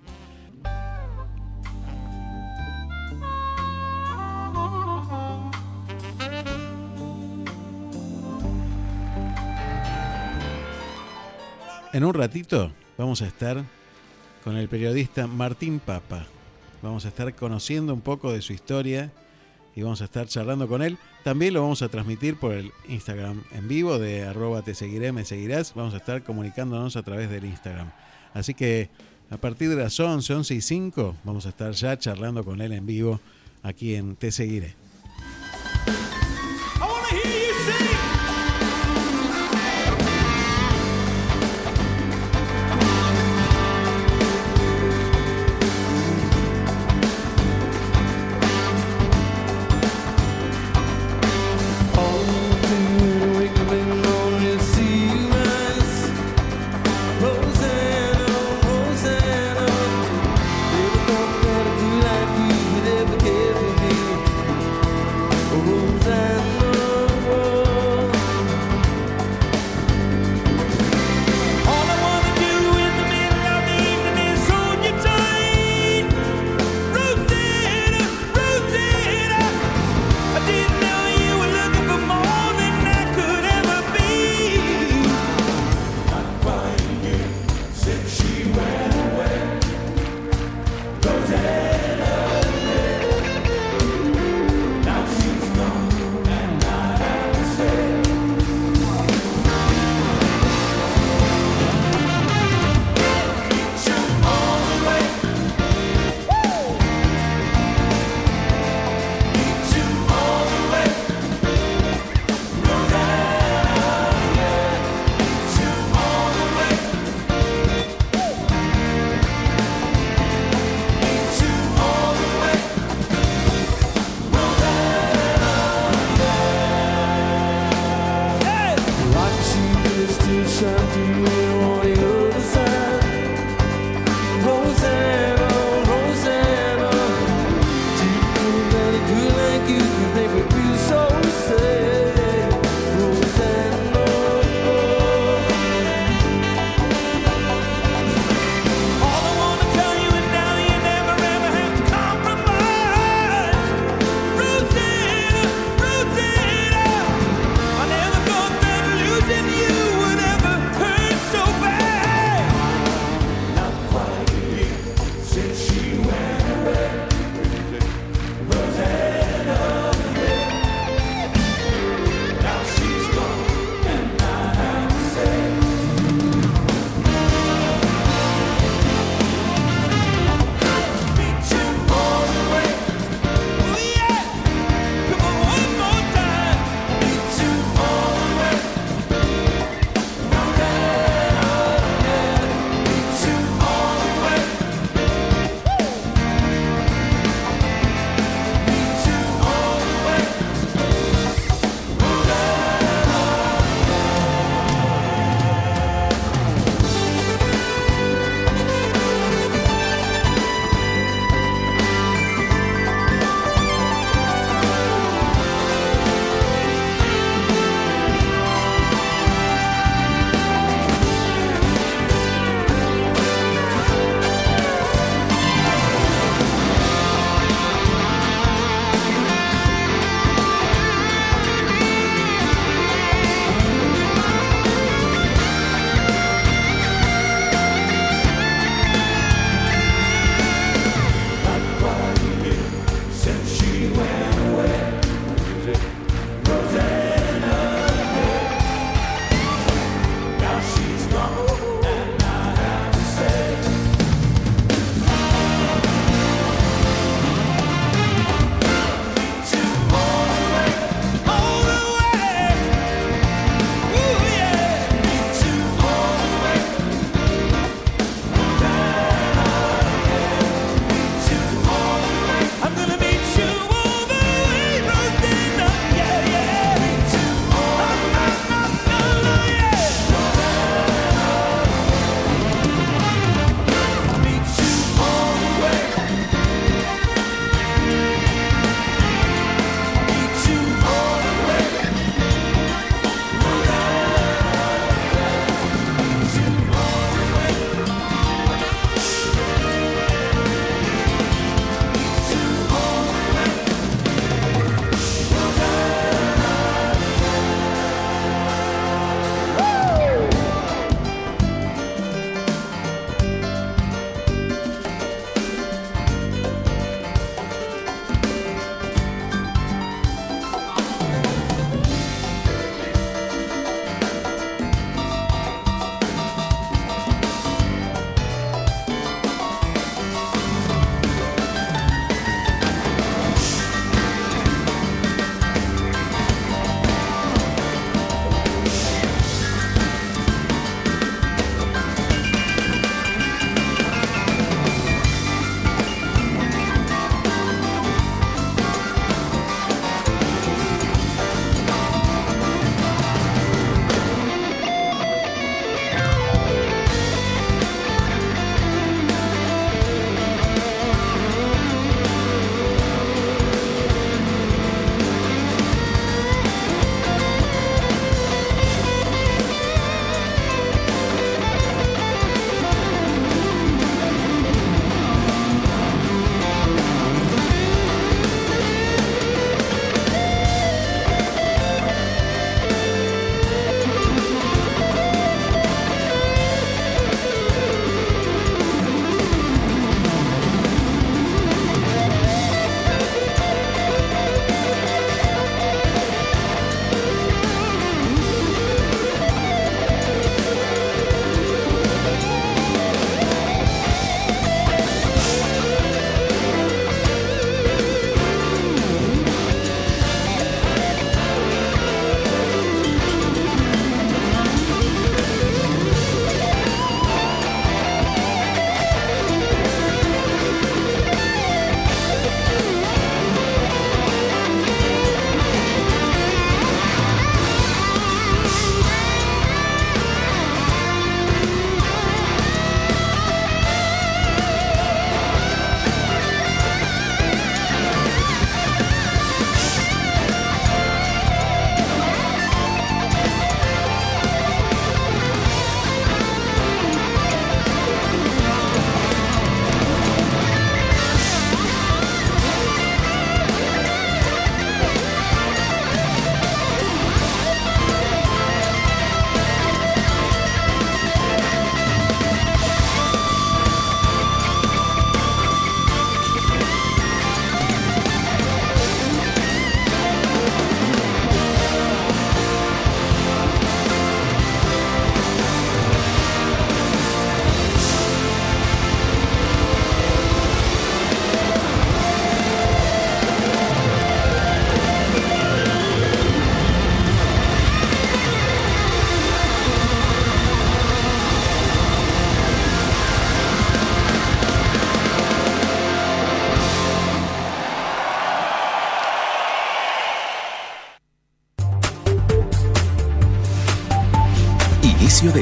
[11.93, 13.63] En un ratito vamos a estar
[14.43, 16.25] con el periodista Martín Papa.
[16.81, 19.11] Vamos a estar conociendo un poco de su historia
[19.75, 20.97] y vamos a estar charlando con él.
[21.23, 25.23] También lo vamos a transmitir por el Instagram en vivo de arroba te seguiré, me
[25.23, 25.75] seguirás.
[25.75, 27.91] Vamos a estar comunicándonos a través del Instagram.
[28.33, 28.89] Así que
[29.29, 32.71] a partir de las 11, 11 y 5 vamos a estar ya charlando con él
[32.71, 33.21] en vivo
[33.61, 34.82] aquí en Te Seguiré.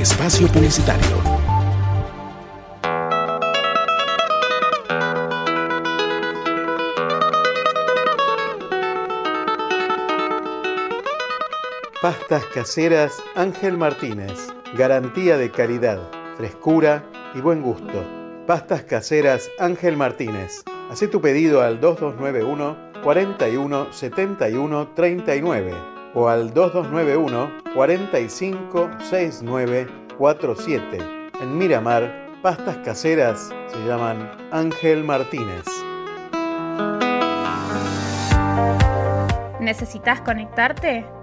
[0.01, 1.17] Espacio publicitario.
[12.01, 14.47] Pastas caseras Ángel Martínez.
[14.75, 15.99] Garantía de calidad,
[16.35, 17.03] frescura
[17.35, 18.03] y buen gusto.
[18.47, 20.63] Pastas caseras Ángel Martínez.
[20.89, 29.87] Haz tu pedido al 2291 41 71 39 o al 2291 45 69
[30.17, 30.97] 47.
[31.41, 35.65] En Miramar, pastas caseras se llaman Ángel Martínez.
[39.59, 41.05] ¿Necesitas conectarte?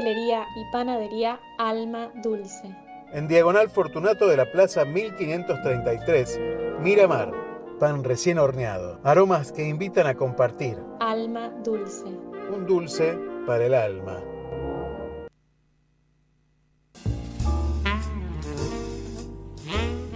[0.00, 2.74] Pastelería y panadería Alma Dulce.
[3.12, 6.40] En Diagonal Fortunato de la Plaza 1533,
[6.80, 7.34] Miramar.
[7.78, 8.98] Pan recién horneado.
[9.04, 10.78] Aromas que invitan a compartir.
[11.00, 12.06] Alma Dulce.
[12.50, 14.22] Un dulce para el alma.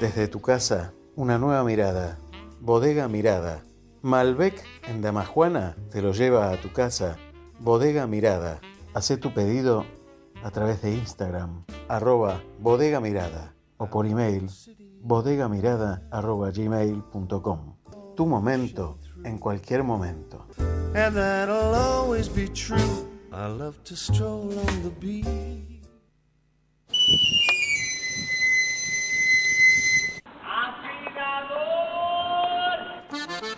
[0.00, 2.16] Desde tu casa, una nueva mirada.
[2.58, 3.64] Bodega Mirada.
[4.00, 7.18] Malbec en Damajuana te lo lleva a tu casa.
[7.60, 8.62] Bodega Mirada.
[8.94, 9.84] Hacé tu pedido
[10.44, 14.48] a través de Instagram, arroba bodega mirada, o por email,
[15.02, 16.52] bodegamirada arroba.
[18.14, 20.46] Tu momento en cualquier momento.
[23.32, 25.82] I love to stroll on the beach.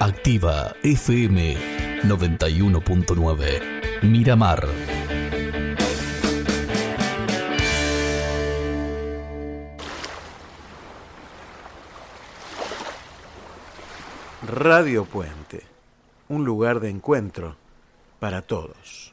[0.00, 1.56] Activa FM
[2.04, 4.02] 91.9.
[4.02, 4.68] Miramar.
[14.46, 15.64] Radio Puente,
[16.28, 17.56] un lugar de encuentro
[18.20, 19.12] para todos.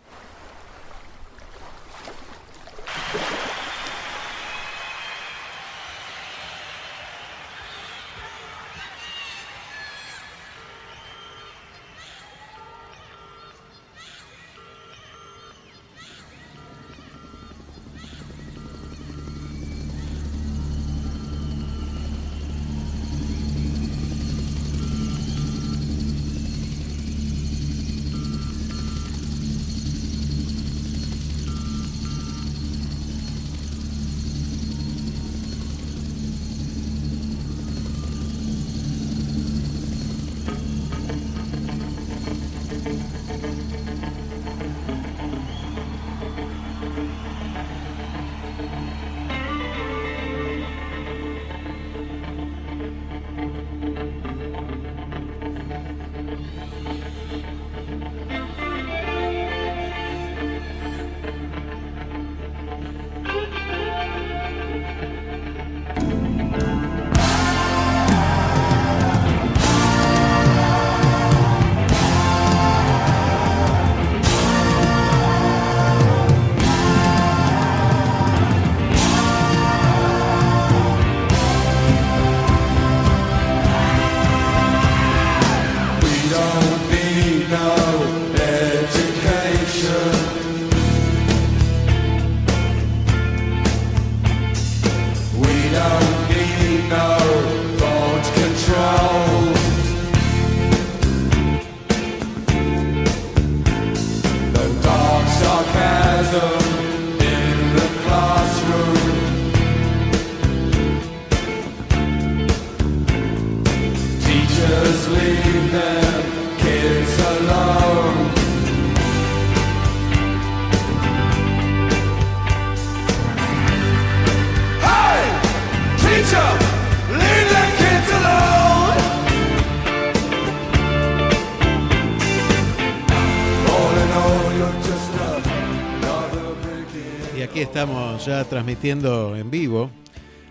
[137.75, 139.91] Estamos ya transmitiendo en vivo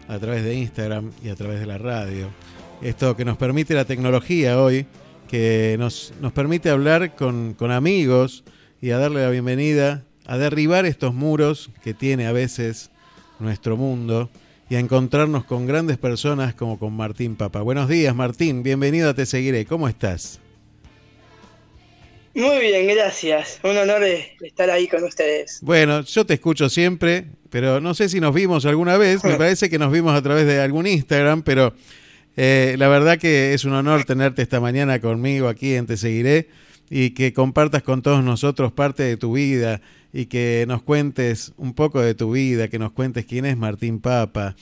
[0.09, 2.29] a través de Instagram y a través de la radio.
[2.83, 4.85] Esto que nos permite la tecnología hoy,
[5.27, 8.45] que nos, nos permite hablar con, con amigos
[8.83, 12.91] y a darle la bienvenida, a derribar estos muros que tiene a veces
[13.39, 14.29] nuestro mundo
[14.69, 17.63] y a encontrarnos con grandes personas como con Martín Papa.
[17.63, 20.41] Buenos días Martín, bienvenido a Te Seguiré, ¿cómo estás?
[22.35, 23.61] Muy bien, gracias.
[23.63, 25.61] Un honor de estar ahí con ustedes.
[25.63, 29.23] Bueno, yo te escucho siempre, pero no sé si nos vimos alguna vez.
[29.23, 31.75] Me parece que nos vimos a través de algún Instagram, pero
[32.37, 36.49] eh, la verdad que es un honor tenerte esta mañana conmigo aquí en Te Seguiré
[36.91, 39.81] y que compartas con todos nosotros parte de tu vida
[40.13, 44.01] y que nos cuentes un poco de tu vida, que nos cuentes quién es Martín
[44.01, 44.57] Papa.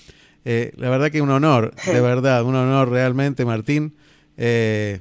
[0.45, 3.95] Eh, la verdad que un honor, de verdad, un honor realmente, Martín,
[4.37, 5.01] eh,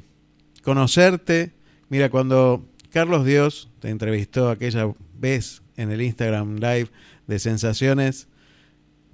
[0.63, 1.51] conocerte.
[1.91, 6.87] Mira, cuando Carlos Dios te entrevistó aquella vez en el Instagram Live
[7.27, 8.29] de Sensaciones,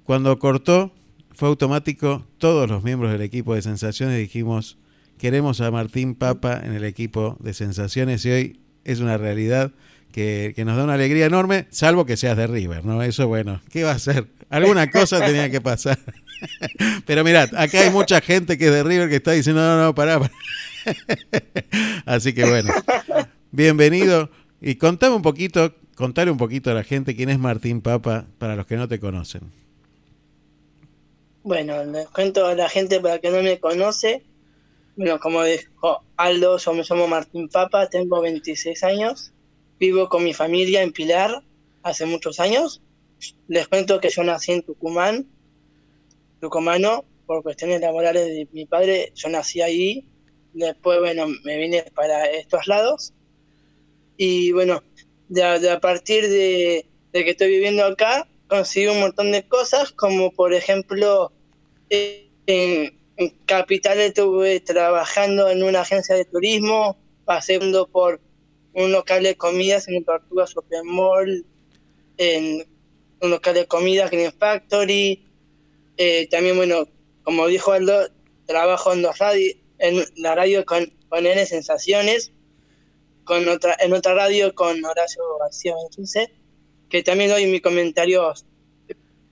[0.04, 0.94] cuando cortó,
[1.32, 4.78] fue automático, todos los miembros del equipo de Sensaciones dijimos,
[5.18, 9.72] queremos a Martín Papa en el equipo de Sensaciones y hoy es una realidad
[10.12, 13.02] que, que nos da una alegría enorme, salvo que seas de River, ¿no?
[13.02, 14.28] Eso, bueno, ¿qué va a ser?
[14.50, 15.98] Alguna cosa tenía que pasar.
[17.06, 19.94] Pero mirad, acá hay mucha gente que es de River que está diciendo, no, no,
[19.96, 20.20] pará.
[20.20, 20.32] pará.
[22.06, 22.72] Así que bueno,
[23.50, 28.26] bienvenido y contame un poquito, contale un poquito a la gente quién es Martín Papa
[28.38, 29.52] para los que no te conocen.
[31.42, 34.22] Bueno, les cuento a la gente para que no me conoce.
[34.96, 39.32] Bueno, como dijo Aldo, yo me llamo Martín Papa, tengo 26 años,
[39.78, 41.42] vivo con mi familia en Pilar
[41.82, 42.82] hace muchos años.
[43.46, 45.26] Les cuento que yo nací en Tucumán,
[46.40, 50.06] tucumano, por cuestiones laborales de mi padre, yo nací ahí.
[50.52, 53.12] Después, bueno, me vine para estos lados.
[54.16, 54.82] Y bueno,
[55.40, 61.32] a partir de, que estoy viviendo acá, conseguí un montón de cosas, como por ejemplo,
[61.90, 68.20] en, en Capital estuve trabajando en una agencia de turismo, pasando por
[68.72, 71.44] un local de comidas en Tortuga Shopping Mall,
[72.16, 72.66] en
[73.20, 75.24] un local de comidas Green Factory.
[75.96, 76.88] Eh, también, bueno,
[77.24, 78.08] como dijo Aldo,
[78.46, 82.32] trabajo en, dos radio, en la radio con, con N Sensaciones,
[83.24, 86.30] con otra, en otra radio con Horacio García Benítez,
[86.88, 88.46] que también doy mis comentarios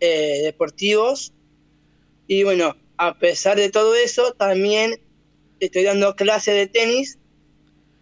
[0.01, 1.33] eh, deportivos.
[2.27, 5.01] Y bueno, a pesar de todo eso, también
[5.61, 7.19] estoy dando clases de tenis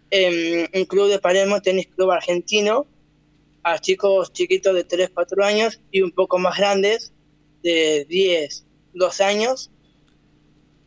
[0.09, 2.85] en un club de Palermo, Tenis Club Argentino,
[3.63, 7.13] a chicos chiquitos de 3, 4 años y un poco más grandes,
[7.63, 9.71] de 10, 12 años,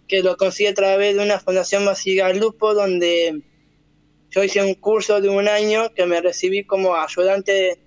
[0.09, 3.43] que lo conseguí a través de una fundación Masiga Lupo, donde
[4.31, 7.79] yo hice un curso de un año que me recibí como ayudante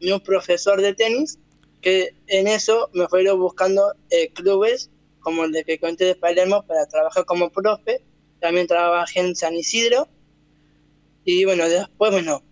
[0.00, 1.38] de un profesor de tenis,
[1.80, 4.90] que en eso me fueron buscando eh, clubes
[5.20, 8.02] como el de que conté de Palermo para trabajar como profe.
[8.40, 10.06] También trabajé en San Isidro.
[11.24, 12.42] Y bueno, después, bueno,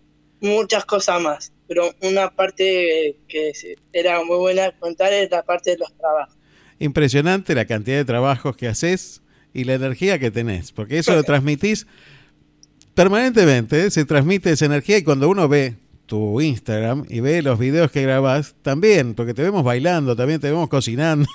[0.40, 1.52] muchas cosas más.
[1.68, 3.52] Pero una parte que
[3.92, 6.34] era muy buena contar es la parte de los trabajos.
[6.78, 9.22] Impresionante la cantidad de trabajos que haces
[9.54, 11.86] y la energía que tenés, porque eso lo transmitís
[12.94, 13.90] permanentemente, ¿eh?
[13.90, 18.02] se transmite esa energía y cuando uno ve tu Instagram y ve los videos que
[18.02, 21.26] grabás, también, porque te vemos bailando, también te vemos cocinando,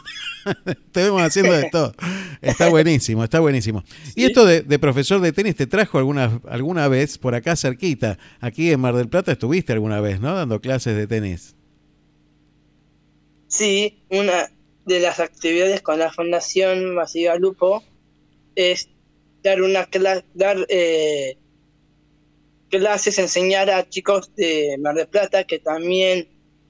[0.91, 1.93] te vemos haciendo de todo.
[2.41, 3.83] Está buenísimo, está buenísimo.
[4.13, 8.19] Y esto de, de, profesor de tenis te trajo alguna, alguna vez por acá cerquita,
[8.39, 10.35] aquí en Mar del Plata estuviste alguna vez, ¿no?
[10.35, 11.55] Dando clases de tenis.
[13.47, 14.49] Sí, una
[14.87, 17.83] de las actividades con la Fundación Masiva Lupo
[18.55, 18.89] es
[19.43, 19.87] dar una
[20.33, 21.37] dar eh,
[22.69, 26.29] clases, enseñar a chicos de Mar del Plata, que también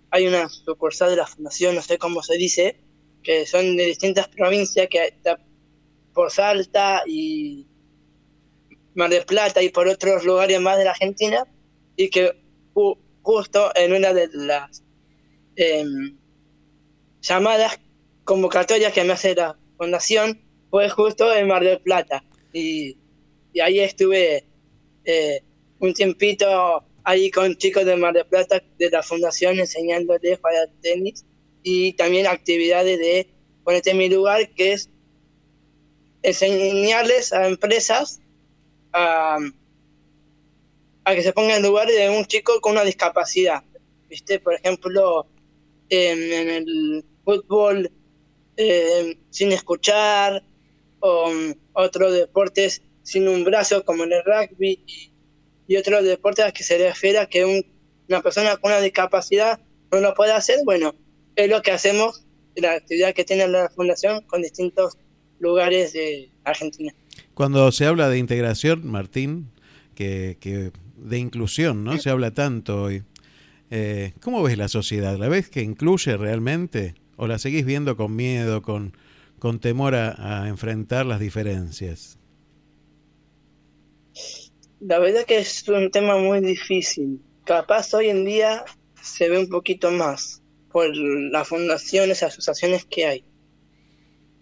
[0.09, 2.79] hay una sucursal de la fundación, no sé cómo se dice,
[3.21, 5.39] que son de distintas provincias, que está
[6.13, 7.67] por Salta y
[8.95, 11.45] Mar del Plata y por otros lugares más de la Argentina,
[11.95, 12.31] y que
[13.21, 14.83] justo en una de las
[15.55, 15.85] eh,
[17.21, 17.79] llamadas
[18.27, 22.23] convocatorias que me hace la fundación fue justo en Mar del Plata,
[22.53, 22.97] y,
[23.59, 24.45] ahí estuve...
[25.05, 25.41] Eh,
[25.79, 31.25] un tiempito ahí con chicos de Mar del Plata de la fundación enseñándoles para tenis
[31.63, 33.29] y también actividades de
[33.63, 34.89] ponete en mi lugar que es
[36.23, 38.21] enseñarles a empresas
[38.91, 39.37] a,
[41.05, 43.63] que se pongan en lugar de un chico con una discapacidad.
[44.09, 44.39] ¿Viste?
[44.39, 45.27] Por ejemplo,
[45.89, 47.91] en el fútbol
[48.57, 50.43] eh, sin escuchar
[50.99, 54.83] o um, otros deportes sin un brazo como en el rugby
[55.67, 57.65] y otros deportes a que se refiere a que un,
[58.09, 59.59] una persona con una discapacidad
[59.91, 60.95] no lo puede hacer, bueno,
[61.35, 64.97] es lo que hacemos, la actividad que tiene la fundación con distintos
[65.39, 66.93] lugares de Argentina.
[67.33, 69.51] Cuando se habla de integración, Martín,
[69.93, 71.97] que, que de inclusión, ¿no?
[71.97, 73.03] Se habla tanto hoy.
[73.69, 75.17] Eh, ¿Cómo ves la sociedad?
[75.17, 76.95] ¿La ves que incluye realmente?
[77.17, 78.93] ¿O la seguís viendo con miedo, con,
[79.39, 82.17] con temor a, a enfrentar las diferencias?
[84.79, 87.19] La verdad que es un tema muy difícil.
[87.43, 88.63] Capaz hoy en día
[89.01, 90.41] se ve un poquito más
[90.71, 93.25] por las fundaciones, asociaciones que hay,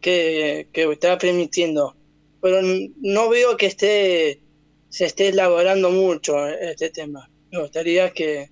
[0.02, 1.96] que, que está permitiendo.
[2.42, 2.62] Pero
[3.02, 4.42] no veo que esté
[4.90, 7.30] se esté elaborando mucho este tema.
[7.52, 8.50] Me gustaría que,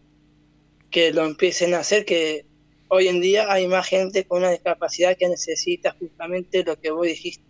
[0.90, 2.46] que lo empiecen a hacer, que
[2.94, 7.08] hoy en día hay más gente con una discapacidad que necesita justamente lo que vos
[7.08, 7.44] dijiste.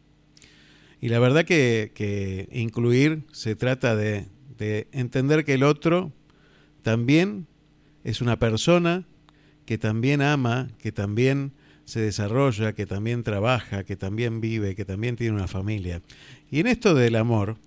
[1.02, 4.28] Y la verdad que, que incluir se trata de,
[4.58, 6.14] de, entender que el otro
[6.82, 7.46] también
[8.06, 9.06] es una persona
[9.66, 11.52] que también ama, que también
[11.84, 16.02] se desarrolla, que también trabaja, que también vive, que también tiene una familia.
[16.50, 17.58] Y en esto del amor,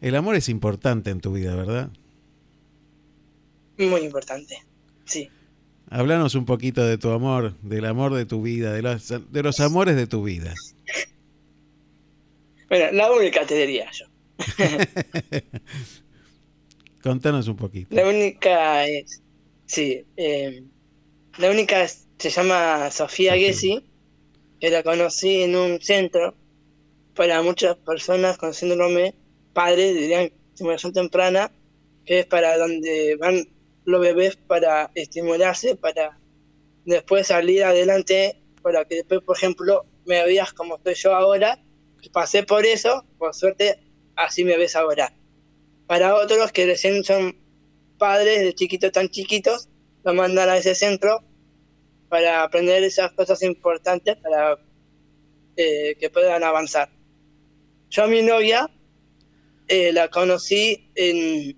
[0.00, 1.90] el amor es importante en tu vida, ¿verdad?
[3.76, 4.62] Muy importante,
[5.04, 5.28] sí.
[5.94, 9.60] Háblanos un poquito de tu amor, del amor de tu vida, de los, de los
[9.60, 10.54] amores de tu vida.
[12.70, 14.06] Bueno, la única te diría yo.
[17.02, 17.94] Contanos un poquito.
[17.94, 19.20] La única es,
[19.66, 20.64] sí, eh,
[21.36, 23.36] la única se llama Sofía, Sofía.
[23.36, 23.84] Gessi,
[24.60, 26.34] que la conocí en un centro
[27.14, 29.14] para muchas personas con síndrome
[29.52, 31.52] padre, dirían estimulación temprana,
[32.06, 33.46] que es para donde van
[33.84, 36.18] los bebés para estimularse, para
[36.84, 41.58] después salir adelante, para que después, por ejemplo, me veas como estoy yo ahora,
[42.12, 43.78] pasé por eso, por suerte,
[44.16, 45.14] así me ves ahora.
[45.86, 47.36] Para otros que recién son
[47.98, 49.68] padres de chiquitos tan chiquitos,
[50.04, 51.22] lo mandan a ese centro
[52.08, 54.58] para aprender esas cosas importantes para
[55.56, 56.90] eh, que puedan avanzar.
[57.90, 58.70] Yo a mi novia
[59.68, 61.56] eh, la conocí en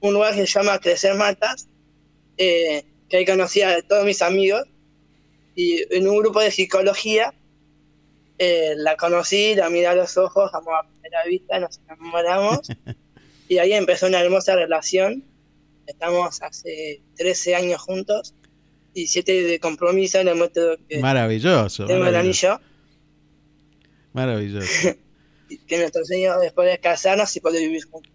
[0.00, 1.68] un lugar que se llama Crecer Matas,
[2.36, 4.64] eh, que ahí conocí a todos mis amigos,
[5.54, 7.34] y en un grupo de psicología
[8.38, 12.60] eh, la conocí, la miré a los ojos, amor a primera vista, nos enamoramos,
[13.48, 15.24] y ahí empezó una hermosa relación.
[15.86, 18.34] Estamos hace 13 años juntos
[18.94, 20.22] y 7 de compromiso.
[20.22, 21.86] Le muestro que maravilloso.
[21.86, 22.46] Tengo maravilloso.
[22.48, 22.70] el anillo.
[24.12, 24.96] Maravilloso.
[25.66, 28.12] que nuestro sueño después de casarnos y poder vivir juntos.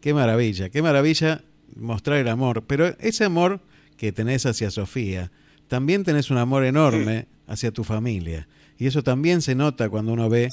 [0.00, 1.44] Qué maravilla, qué maravilla
[1.76, 2.64] mostrar el amor.
[2.66, 3.60] Pero ese amor
[3.96, 5.30] que tenés hacia Sofía,
[5.68, 8.48] también tenés un amor enorme hacia tu familia.
[8.78, 10.48] Y eso también se nota cuando uno ve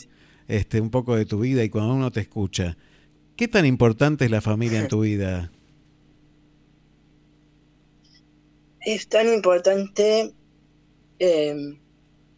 [0.47, 2.77] este, un poco de tu vida y cuando uno te escucha.
[3.35, 5.51] ¿Qué tan importante es la familia en tu vida?
[8.81, 10.33] Es tan importante
[11.19, 11.77] eh,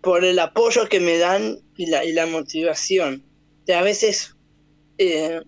[0.01, 3.23] por el apoyo que me dan y la, y la motivación.
[3.65, 4.35] De a veces
[4.97, 5.41] eh,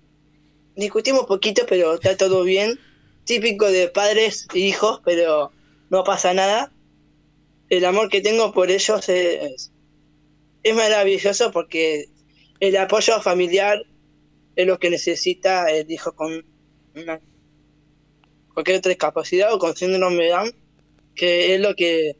[0.81, 2.79] discutimos poquito, pero está todo bien.
[3.23, 5.51] Típico de padres e hijos, pero
[5.89, 6.73] no pasa nada.
[7.69, 9.71] El amor que tengo por ellos es,
[10.75, 12.09] maravilloso porque
[12.59, 13.83] el apoyo familiar
[14.55, 16.45] es lo que necesita el hijo con
[16.95, 17.21] una,
[18.53, 20.53] cualquier otra discapacidad o con síndrome de
[21.15, 22.17] que es lo que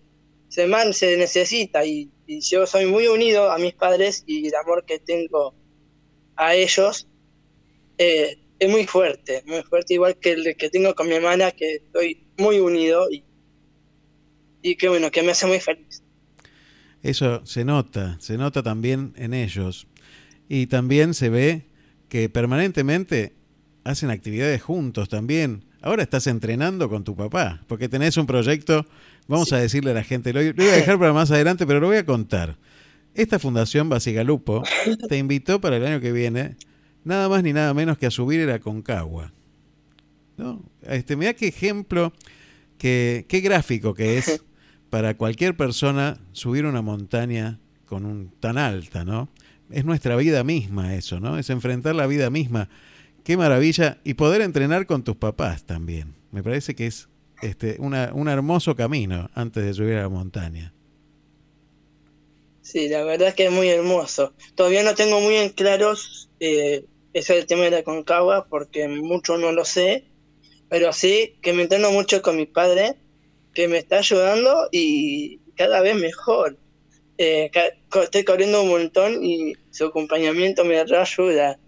[0.48, 1.86] se, man, se necesita.
[1.86, 5.54] Y, y yo soy muy unido a mis padres y el amor que tengo
[6.36, 7.08] a ellos
[8.04, 11.78] eh, es muy fuerte, muy fuerte, igual que el que tengo con mi hermana, que
[11.78, 13.24] estoy muy unido y,
[14.62, 16.04] y que bueno, que me hace muy feliz.
[17.02, 19.88] Eso se nota, se nota también en ellos.
[20.48, 21.66] Y también se ve
[22.08, 23.34] que permanentemente
[23.84, 25.66] hacen actividades juntos también.
[25.82, 28.86] Ahora estás entrenando con tu papá, porque tenés un proyecto,
[29.28, 29.56] vamos sí.
[29.56, 31.88] a decirle a la gente, lo, lo voy a dejar para más adelante, pero lo
[31.88, 32.58] voy a contar.
[33.16, 34.62] Esta fundación Basigalupo
[35.10, 36.58] te invitó para el año que viene
[37.04, 39.34] nada más ni nada menos que a subir el Aconcagua.
[40.38, 40.64] ¿No?
[40.84, 42.14] Este, mira qué ejemplo,
[42.78, 44.44] qué, qué gráfico que es
[44.90, 49.30] para cualquier persona subir una montaña con un tan alta, ¿no?
[49.70, 51.38] Es nuestra vida misma eso, ¿no?
[51.38, 52.70] Es enfrentar la vida misma.
[53.24, 54.00] qué maravilla.
[54.04, 56.16] Y poder entrenar con tus papás también.
[56.32, 57.10] Me parece que es
[57.42, 60.74] este, una, un hermoso camino antes de subir a la montaña.
[62.62, 64.34] Sí, la verdad es que es muy hermoso.
[64.56, 69.38] Todavía no tengo muy en claros eh, es el tema de la concagua porque mucho
[69.38, 70.06] no lo sé,
[70.70, 72.96] pero sí que me entreno mucho con mi padre,
[73.54, 76.58] que me está ayudando y cada vez mejor.
[77.18, 77.52] Eh,
[78.02, 81.60] estoy corriendo un montón y su acompañamiento me ayuda.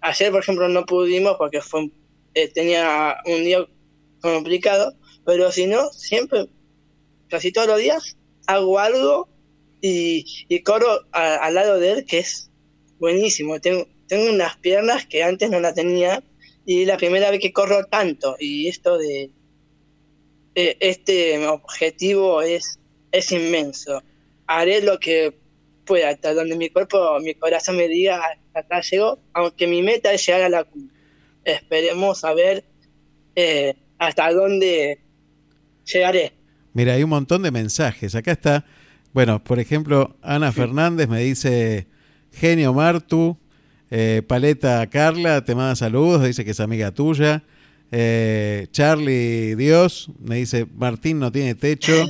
[0.00, 1.90] Ayer, por ejemplo, no pudimos porque fue
[2.34, 3.66] eh, tenía un día
[4.20, 6.46] complicado, pero si no, siempre,
[7.28, 8.16] casi todos los días,
[8.46, 9.28] hago algo
[9.80, 12.50] y corro al lado de él, que es
[12.98, 13.60] buenísimo.
[13.60, 16.22] Tengo, tengo unas piernas que antes no las tenía
[16.66, 19.30] y la primera vez que corro tanto y esto de
[20.54, 22.80] eh, este objetivo es,
[23.12, 24.02] es inmenso.
[24.46, 25.34] Haré lo que
[25.84, 30.12] pueda, hasta donde mi cuerpo, mi corazón me diga, hasta acá llego, aunque mi meta
[30.12, 30.96] es llegar a la cumbre.
[31.44, 32.64] Esperemos a ver
[33.36, 34.98] eh, hasta dónde
[35.84, 36.32] llegaré.
[36.72, 38.14] Mira, hay un montón de mensajes.
[38.14, 38.64] Acá está,
[39.12, 41.86] bueno, por ejemplo, Ana Fernández me dice,
[42.32, 43.38] genio Martu,
[43.90, 47.42] eh, Paleta Carla te manda saludos, dice que es amiga tuya.
[47.90, 52.06] Eh, Charlie Dios me dice, Martín no tiene techo.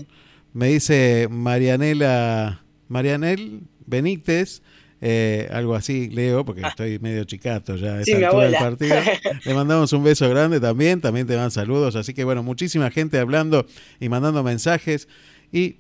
[0.52, 4.62] Me dice Marianela, Marianel Benítez,
[5.00, 6.68] eh, algo así, leo, porque ah.
[6.68, 8.96] estoy medio chicato ya a esta altura del partido.
[9.44, 11.94] Le mandamos un beso grande también, también te dan saludos.
[11.94, 13.66] Así que bueno, muchísima gente hablando
[14.00, 15.06] y mandando mensajes.
[15.52, 15.76] Y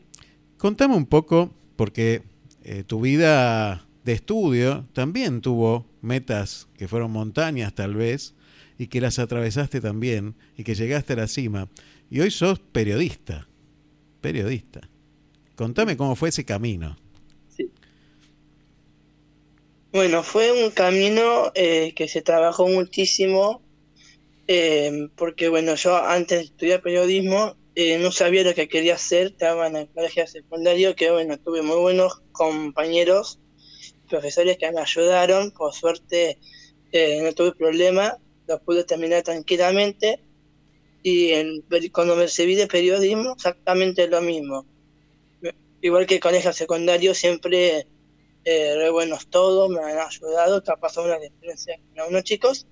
[0.58, 2.22] contame un poco, porque
[2.86, 8.34] tu vida de estudio también tuvo metas que fueron montañas tal vez
[8.78, 11.68] y que las atravesaste también y que llegaste a la cima.
[12.10, 13.46] Y hoy sos periodista,
[14.22, 14.88] periodista.
[15.56, 16.96] Contame cómo fue ese camino.
[19.92, 23.60] Bueno, fue un camino eh, que se trabajó muchísimo
[24.46, 29.26] eh, porque bueno, yo antes de estudiar periodismo eh, no sabía lo que quería hacer,
[29.26, 33.38] estaba en el colegio secundario que bueno, tuve muy buenos compañeros
[34.08, 36.38] profesores que me ayudaron, por suerte
[36.92, 40.20] eh, no tuve problema, lo pude terminar tranquilamente
[41.02, 44.66] y en, cuando me recibí de periodismo exactamente lo mismo.
[45.80, 47.86] Igual que el colegio secundario siempre
[48.44, 52.66] eh, re buenos todos, me han ayudado, ha pasado una diferencia con unos chicos,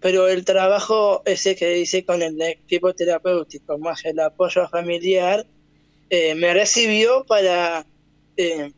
[0.00, 5.46] pero el trabajo ese que hice con el equipo terapéutico más el apoyo familiar
[6.08, 7.86] eh, me recibió para
[8.36, 8.72] eh,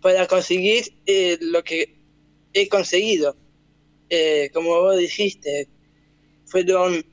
[0.00, 1.96] para conseguir eh, lo que
[2.52, 3.36] he conseguido.
[4.08, 5.68] Eh, como vos dijiste,
[6.46, 7.04] fueron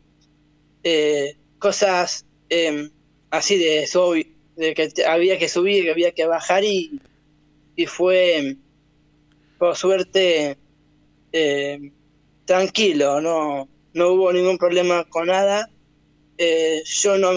[0.84, 2.90] eh, cosas em,
[3.30, 3.88] así de,
[4.56, 7.00] de que había que subir, que había que bajar y,
[7.76, 8.56] y fue,
[9.60, 10.58] por suerte,
[12.46, 15.70] tranquilo, no, no hubo ningún problema con nada.
[16.38, 17.32] yo no,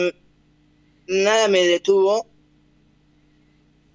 [1.07, 2.30] nada me detuvo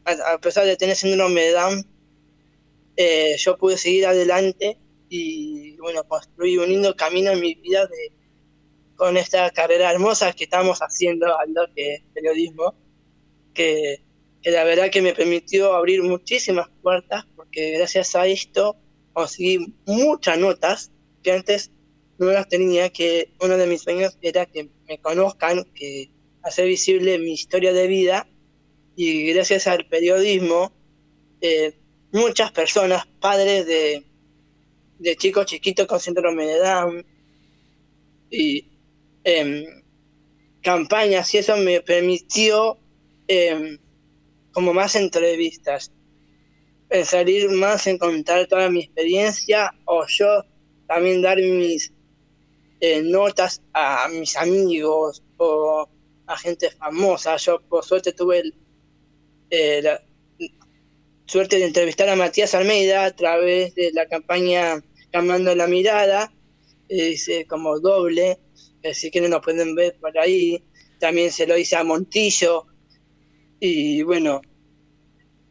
[0.06, 1.86] a, pesar de tener síndrome de Down,
[2.96, 4.78] eh, yo pude seguir adelante
[5.10, 8.12] y bueno, construir un lindo camino en mi vida de,
[8.96, 12.76] con esta carrera hermosa que estamos haciendo, lo que es periodismo,
[13.54, 14.02] que,
[14.42, 18.78] que la verdad que me permitió abrir muchísimas puertas, porque gracias a esto
[19.14, 20.92] conseguí muchas notas
[21.24, 21.72] que antes
[22.18, 26.12] no las tenía, que uno de mis sueños era que me conozcan, que
[26.44, 28.28] hacer visible mi historia de vida
[28.96, 30.72] y gracias al periodismo,
[31.42, 31.74] eh,
[32.12, 34.06] muchas personas, padres de,
[35.00, 37.06] de chicos chiquitos con síndrome de Down
[38.30, 38.68] y
[39.24, 39.66] em,
[40.62, 42.78] campañas y eso me permitió
[43.28, 43.78] em,
[44.52, 45.92] como más entrevistas,
[47.04, 50.46] salir más en contar toda mi experiencia o yo
[50.88, 51.92] también dar mis
[52.80, 55.90] eh, notas a mis amigos o
[56.28, 57.38] a gente famosa.
[57.38, 58.54] Yo por suerte tuve el,
[59.50, 60.02] eh, la
[61.26, 66.32] suerte de entrevistar a Matías Almeida a través de la campaña Cambiando la Mirada,
[66.90, 68.38] es como doble,
[68.84, 70.64] así que no nos pueden ver por ahí.
[71.00, 72.66] También se lo hice a Montillo.
[73.60, 74.42] Y bueno,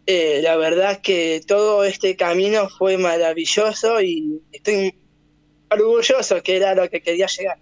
[0.07, 4.95] eh, la verdad que todo este camino fue maravilloso y estoy
[5.71, 7.59] orgulloso que era lo que quería llegar.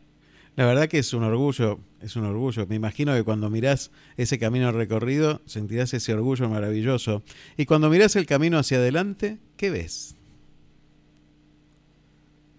[0.57, 2.67] La verdad que es un orgullo, es un orgullo.
[2.67, 7.23] Me imagino que cuando mirás ese camino recorrido sentirás ese orgullo maravilloso.
[7.57, 10.17] Y cuando mirás el camino hacia adelante, ¿qué ves?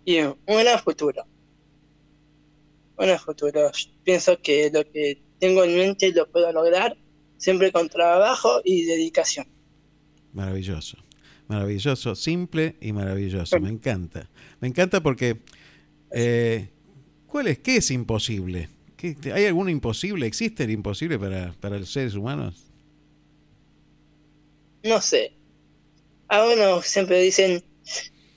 [0.05, 1.23] Y un gran futuro.
[2.97, 3.71] Un gran futuro.
[4.03, 6.97] Pienso que lo que tengo en mente lo puedo lograr
[7.37, 9.47] siempre con trabajo y dedicación.
[10.33, 10.97] Maravilloso.
[11.47, 13.59] Maravilloso, simple y maravilloso.
[13.59, 14.29] Me encanta.
[14.59, 15.41] Me encanta porque...
[16.11, 16.69] Eh,
[17.27, 17.59] ¿Cuál es?
[17.59, 18.69] ¿Qué es imposible?
[19.03, 20.25] ¿Qué, ¿Hay algún imposible?
[20.25, 22.63] ¿Existe el imposible para, para los seres humanos?
[24.81, 25.33] No sé.
[26.29, 27.61] A uno siempre dicen,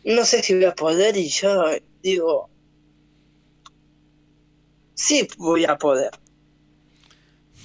[0.04, 1.66] no sé si voy a poder y yo
[2.02, 2.50] digo,
[4.94, 6.10] sí voy a poder.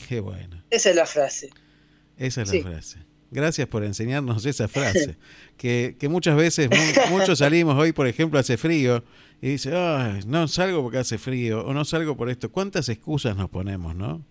[0.07, 0.63] Qué bueno.
[0.69, 1.49] Esa es la frase.
[2.17, 2.99] Esa es la frase.
[3.31, 5.17] Gracias por enseñarnos esa frase.
[5.57, 6.69] que, que muchas veces,
[7.09, 9.03] muchos salimos hoy, por ejemplo, hace frío
[9.41, 9.71] y dice,
[10.27, 12.51] no salgo porque hace frío o no salgo por esto.
[12.51, 14.23] ¿Cuántas excusas nos ponemos, no?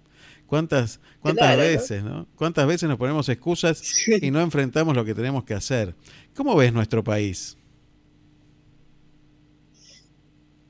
[0.47, 2.29] ¿Cuántas, cuántas veces, ¿no?
[2.37, 3.83] ¿Cuántas veces nos ponemos excusas
[4.23, 5.95] y no enfrentamos lo que tenemos que hacer?
[6.35, 7.57] ¿Cómo ves nuestro país?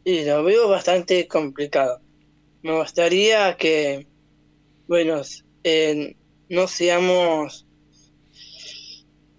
[0.04, 2.00] Y lo veo bastante complicado.
[2.62, 4.06] Me gustaría que,
[4.88, 5.20] bueno,
[5.64, 6.16] eh,
[6.48, 7.66] no seamos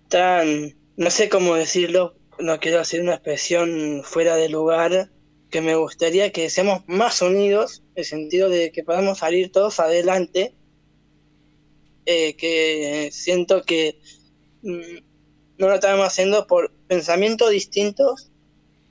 [0.10, 5.12] tan, no sé cómo decirlo, no quiero hacer una expresión fuera de lugar,
[5.50, 9.80] que me gustaría que seamos más unidos, en el sentido de que podamos salir todos
[9.80, 10.54] adelante,
[12.06, 14.00] eh, que siento que
[14.64, 14.98] mm,
[15.58, 18.32] no lo estamos haciendo por pensamientos distintos,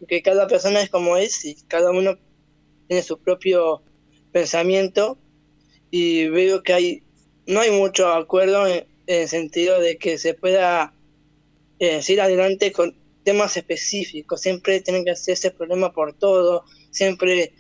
[0.06, 2.18] que cada persona es como es y cada uno
[2.88, 3.82] tiene su propio
[4.32, 5.18] pensamiento.
[5.90, 7.02] Y veo que hay
[7.46, 10.94] no hay mucho acuerdo en, el sentido de que se pueda
[11.80, 12.94] eh, adelante con
[13.24, 17.54] temas específicos, siempre tienen que hacerse problema por todo, siempre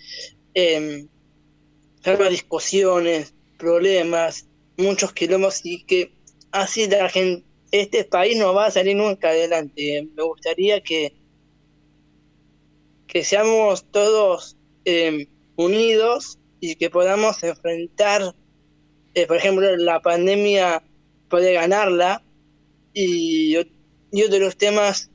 [0.54, 1.06] eh,
[2.30, 4.46] discusiones, problemas,
[4.76, 6.12] muchos kilómetros y que
[6.50, 10.08] así la gente, este país no va a salir nunca adelante.
[10.14, 11.14] Me gustaría que,
[13.06, 18.34] que seamos todos em, unidos y que podamos enfrentar,
[19.14, 20.82] eh, por ejemplo, la pandemia,
[21.28, 22.24] puede ganarla
[22.92, 23.56] y,
[24.10, 25.09] y otro de los temas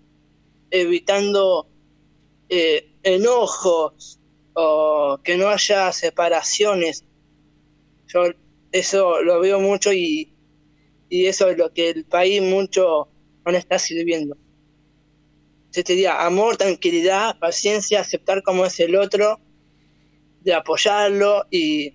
[0.82, 1.68] evitando
[2.50, 4.20] eh, enojos
[4.54, 7.04] o que no haya separaciones.
[8.08, 8.24] Yo
[8.72, 10.32] eso lo veo mucho y,
[11.10, 13.08] eso es lo que el país mucho
[13.46, 14.36] no está sirviendo.
[15.70, 19.40] Se te diría amor, tranquilidad, paciencia, aceptar como es el otro,
[20.42, 21.94] de apoyarlo y,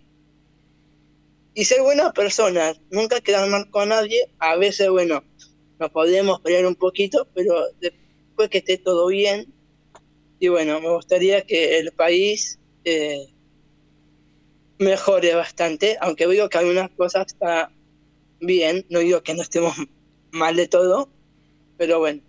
[1.54, 2.80] y ser buenas personas.
[2.90, 4.30] Nunca quedar mal con nadie.
[4.38, 5.22] A veces, bueno,
[5.78, 7.54] nos podemos pelear un poquito, pero
[8.48, 9.52] que esté todo bien.
[10.38, 13.26] Y bueno, me gustaría que el país eh,
[14.78, 17.70] mejore bastante, aunque digo que algunas cosas está
[18.40, 19.74] bien, no digo que no estemos
[20.30, 21.10] mal de todo,
[21.76, 22.22] pero bueno,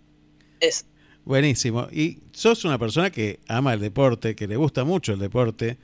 [0.59, 0.85] es.
[1.23, 1.87] Buenísimo.
[1.91, 5.77] Y sos una persona que ama el deporte, que le gusta mucho el deporte.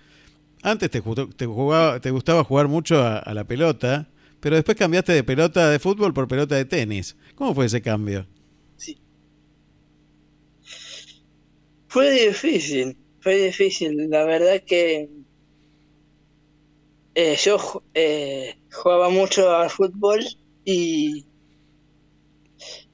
[0.64, 4.10] Antes te, jugaba, te gustaba jugar mucho a la pelota,
[4.40, 7.16] pero después cambiaste de pelota de fútbol por pelota de tenis.
[7.36, 8.26] ¿Cómo fue ese cambio?
[11.90, 14.10] Fue difícil, fue difícil.
[14.10, 15.10] La verdad que
[17.16, 17.58] eh, yo
[17.94, 20.24] eh, jugaba mucho al fútbol
[20.64, 21.26] y,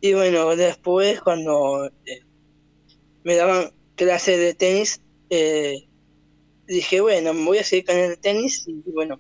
[0.02, 2.22] y bueno, después cuando eh,
[3.24, 5.02] me daban clases de tenis,
[6.68, 9.20] dije, bueno, me voy a seguir con el tenis y bueno,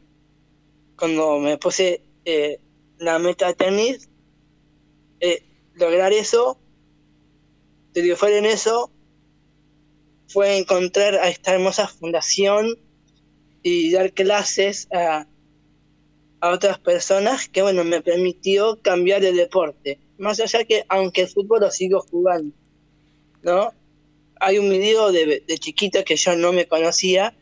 [0.98, 2.04] cuando me puse
[2.98, 4.10] la meta tenis,
[5.76, 6.58] lograr eso,
[8.16, 8.92] fue en eso,
[10.34, 12.80] fue encontrar a esta hermosa fundación
[13.62, 15.28] y dar clases a,
[16.42, 20.00] a otras personas que, bueno, me permitió cambiar de deporte.
[20.18, 22.56] Más allá que, aunque el fútbol lo sigo jugando,
[23.44, 23.74] ¿no?
[24.40, 27.36] Hay un video de, de chiquito que yo no me conocía,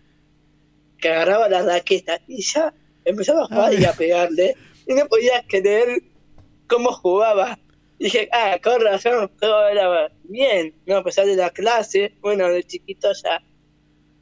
[1.00, 2.74] que agarraba la raqueta y ya
[3.06, 4.56] empezaba a jugar y a pegarle.
[4.86, 6.04] Y no podía creer
[6.68, 7.58] cómo jugaba
[8.02, 12.64] dije, ah, con razón, todo era bien, no a pesar de la clase, bueno, de
[12.64, 13.44] chiquito ya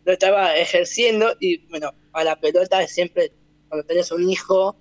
[0.03, 3.32] lo estaba ejerciendo y bueno, a la pelota siempre,
[3.69, 4.75] cuando tenés un hijo,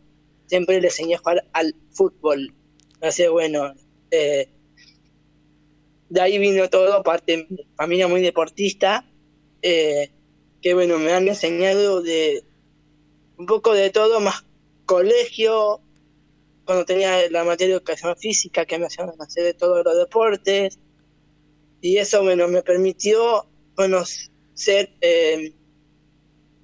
[0.47, 2.53] siempre le enseñé a jugar al fútbol.
[3.01, 3.73] Así bueno,
[4.11, 4.49] eh,
[6.09, 9.09] de ahí vino todo, parte mi familia muy deportista,
[9.63, 10.11] eh,
[10.61, 12.43] que bueno, me han enseñado de
[13.37, 14.45] un poco de todo, más
[14.87, 15.83] colegio,
[16.69, 20.79] cuando tenía la materia de educación física que me hacían hacer de todos los deportes
[21.81, 25.55] y eso bueno me permitió conocer eh,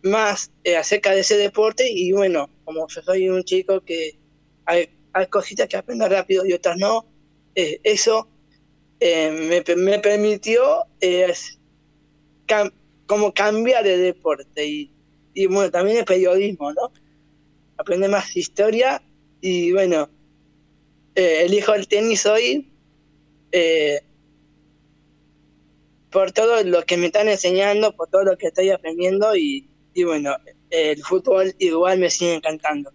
[0.02, 4.18] más eh, acerca de ese deporte y bueno como yo soy un chico que
[4.66, 7.06] hay, hay cositas que aprendo rápido y otras no
[7.54, 8.28] eh, eso
[9.00, 10.84] me, me, permitió
[13.06, 14.92] como cambiar de deporte y,
[15.32, 16.92] y bueno también el periodismo no
[17.78, 19.00] aprender más historia
[19.44, 20.08] y bueno,
[21.14, 22.66] eh, elijo el tenis hoy
[23.52, 24.00] eh,
[26.10, 30.04] por todo lo que me están enseñando, por todo lo que estoy aprendiendo y, y
[30.04, 30.34] bueno,
[30.70, 32.90] el fútbol igual me sigue encantando.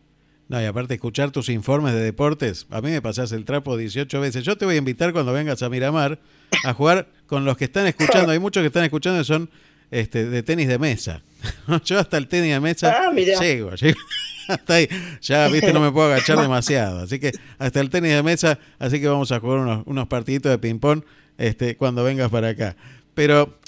[0.47, 4.19] No, y aparte escuchar tus informes de deportes, a mí me pasas el trapo 18
[4.19, 4.43] veces.
[4.43, 6.19] Yo te voy a invitar cuando vengas a Miramar
[6.63, 8.31] a jugar con los que están escuchando.
[8.31, 9.51] Hay muchos que están escuchando y son
[9.91, 11.21] este, de tenis de mesa.
[11.85, 13.99] Yo hasta el tenis de mesa Ah, llego, llego.
[14.47, 14.89] Hasta ahí.
[15.21, 17.01] Ya, viste, no me puedo agachar demasiado.
[17.01, 20.51] Así que hasta el tenis de mesa, así que vamos a jugar unos, unos partiditos
[20.51, 21.03] de ping-pong
[21.37, 22.75] este, cuando vengas para acá.
[23.13, 23.59] Pero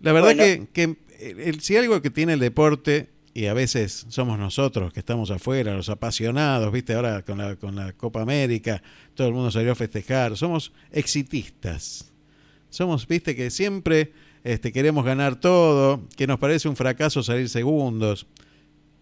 [0.00, 0.68] la verdad Bueno.
[0.72, 5.00] que, que el- si algo que tiene el deporte, y a veces somos nosotros que
[5.00, 8.80] estamos afuera, los apasionados, viste, ahora con la, con la Copa América,
[9.14, 12.12] todo el mundo salió a festejar, somos exitistas.
[12.70, 14.12] Somos, viste, que siempre
[14.44, 18.26] este, queremos ganar todo, que nos parece un fracaso salir segundos.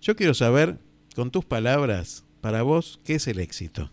[0.01, 0.79] Yo quiero saber,
[1.15, 3.91] con tus palabras, para vos, ¿qué es el éxito?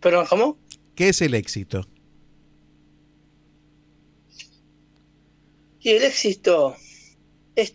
[0.00, 0.58] ¿Pero cómo?
[0.94, 1.86] ¿Qué es el éxito?
[5.80, 6.76] Y el éxito
[7.56, 7.74] es...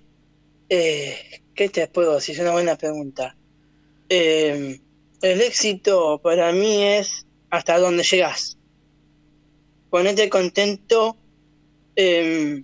[0.70, 2.36] Eh, ¿Qué te puedo decir?
[2.36, 3.36] Es una buena pregunta.
[4.08, 4.80] Eh,
[5.22, 8.59] el éxito para mí es hasta donde llegas.
[9.90, 11.18] Ponete contento
[11.96, 12.64] eh,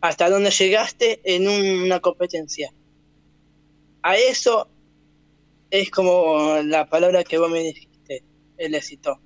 [0.00, 2.72] hasta donde llegaste en una competencia.
[4.02, 4.68] A eso
[5.70, 8.22] es como la palabra que vos me dijiste,
[8.56, 9.20] el éxito.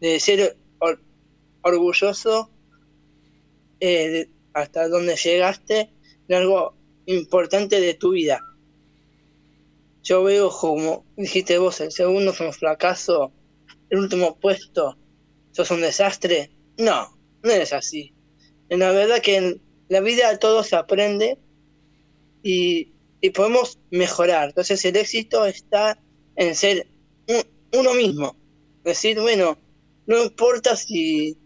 [0.00, 1.00] De ser or-
[1.62, 2.50] orgulloso
[3.80, 5.90] eh, hasta donde llegaste
[6.28, 6.74] en algo
[7.06, 8.40] importante de tu vida.
[10.02, 13.32] Yo veo como dijiste vos, el segundo fue un fracaso,
[13.90, 14.96] el último puesto,
[15.56, 16.50] sos un desastre.
[16.78, 18.12] No, no es así.
[18.68, 21.38] En la verdad que en la vida todo se aprende
[22.42, 24.48] y, y podemos mejorar.
[24.48, 25.98] Entonces el éxito está
[26.36, 26.86] en ser
[27.28, 28.36] un- uno mismo.
[28.84, 29.58] Decir, bueno,
[30.06, 31.36] no importa si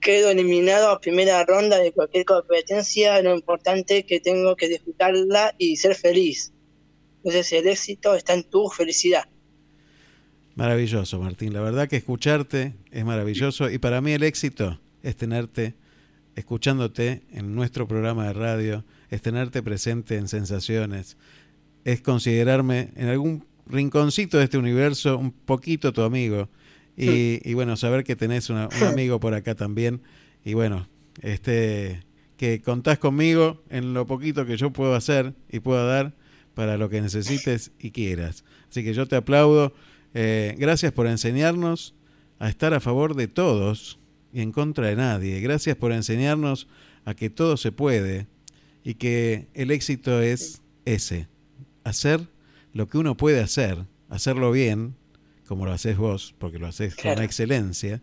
[0.00, 5.54] quedo eliminado a primera ronda de cualquier competencia, lo importante es que tengo que disfrutarla
[5.58, 6.52] y ser feliz.
[7.18, 9.24] Entonces el éxito está en tu felicidad.
[10.56, 11.52] Maravilloso, Martín.
[11.52, 15.74] La verdad que escucharte es maravilloso y para mí el éxito es tenerte
[16.36, 21.16] escuchándote en nuestro programa de radio, es tenerte presente en sensaciones,
[21.84, 26.48] es considerarme en algún rinconcito de este universo un poquito tu amigo
[26.96, 30.02] y, bueno, saber que tenés una- un amigo por acá también
[30.44, 30.88] y bueno,
[31.22, 32.02] este
[32.36, 36.14] que contás conmigo en lo poquito que yo puedo hacer y puedo dar
[36.54, 38.44] para lo que necesites y quieras.
[38.70, 39.72] Así que yo te aplaudo.
[40.14, 41.94] Eh, gracias por enseñarnos
[42.38, 43.98] a estar a favor de todos
[44.32, 45.40] y en contra de nadie.
[45.40, 46.68] Gracias por enseñarnos
[47.04, 48.26] a que todo se puede
[48.82, 51.28] y que el éxito es ese,
[51.84, 52.28] hacer
[52.72, 54.94] lo que uno puede hacer, hacerlo bien,
[55.46, 57.16] como lo haces vos, porque lo haces Claro.
[57.16, 58.02] con excelencia,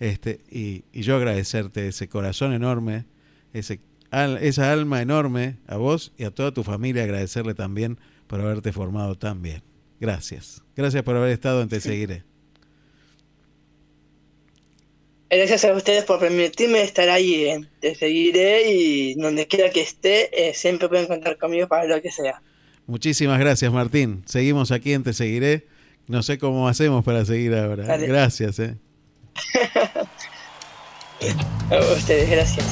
[0.00, 3.04] este, y, y yo agradecerte ese corazón enorme,
[3.52, 3.80] ese,
[4.10, 8.72] al- esa alma enorme a vos y a toda tu familia, agradecerle también por haberte
[8.72, 9.62] formado tan bien.
[10.02, 10.60] Gracias.
[10.74, 12.24] Gracias por haber estado en Te Seguiré.
[15.30, 17.44] Gracias a ustedes por permitirme estar ahí.
[17.44, 17.60] ¿eh?
[17.78, 22.10] Te seguiré y donde quiera que esté, eh, siempre pueden contar conmigo para lo que
[22.10, 22.42] sea.
[22.88, 24.24] Muchísimas gracias, Martín.
[24.26, 25.68] Seguimos aquí en Te Seguiré.
[26.08, 27.84] No sé cómo hacemos para seguir ahora.
[27.84, 28.08] Dale.
[28.08, 28.58] Gracias.
[28.58, 28.74] Eh.
[31.70, 32.66] A ustedes, gracias.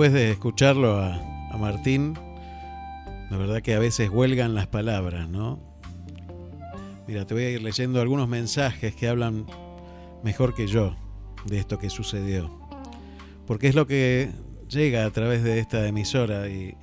[0.00, 2.14] Después de escucharlo a, Martín,
[3.30, 5.60] la verdad que a veces huelgan las palabras, ¿no?
[7.06, 9.44] Mira, te voy a ir leyendo algunos mensajes que hablan
[10.24, 10.96] mejor que yo
[11.44, 12.50] de esto que sucedió.
[13.46, 14.30] Porque es lo que
[14.70, 16.74] llega a través de esta emisora y,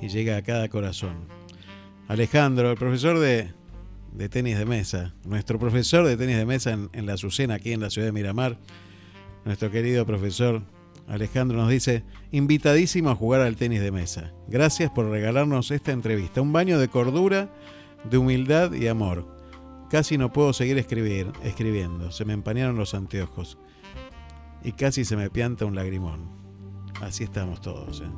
[0.00, 1.26] llega a cada corazón.
[2.06, 3.50] Alejandro, el profesor de,
[4.12, 7.72] de tenis de mesa, nuestro profesor de tenis de mesa en, en la Azucena, aquí
[7.72, 8.56] en la ciudad de Miramar,
[9.44, 10.62] nuestro querido profesor
[11.06, 14.32] Alejandro nos dice, invitadísimo a jugar al tenis de mesa.
[14.48, 16.40] Gracias por regalarnos esta entrevista.
[16.40, 17.52] Un baño de cordura,
[18.08, 19.28] de humildad y amor.
[19.90, 22.10] Casi no puedo seguir escribiendo.
[22.10, 23.58] Se me empañaron los anteojos.
[24.62, 26.30] Y casi se me pianta un lagrimón.
[27.00, 28.00] Así estamos todos.
[28.00, 28.10] ¿eh?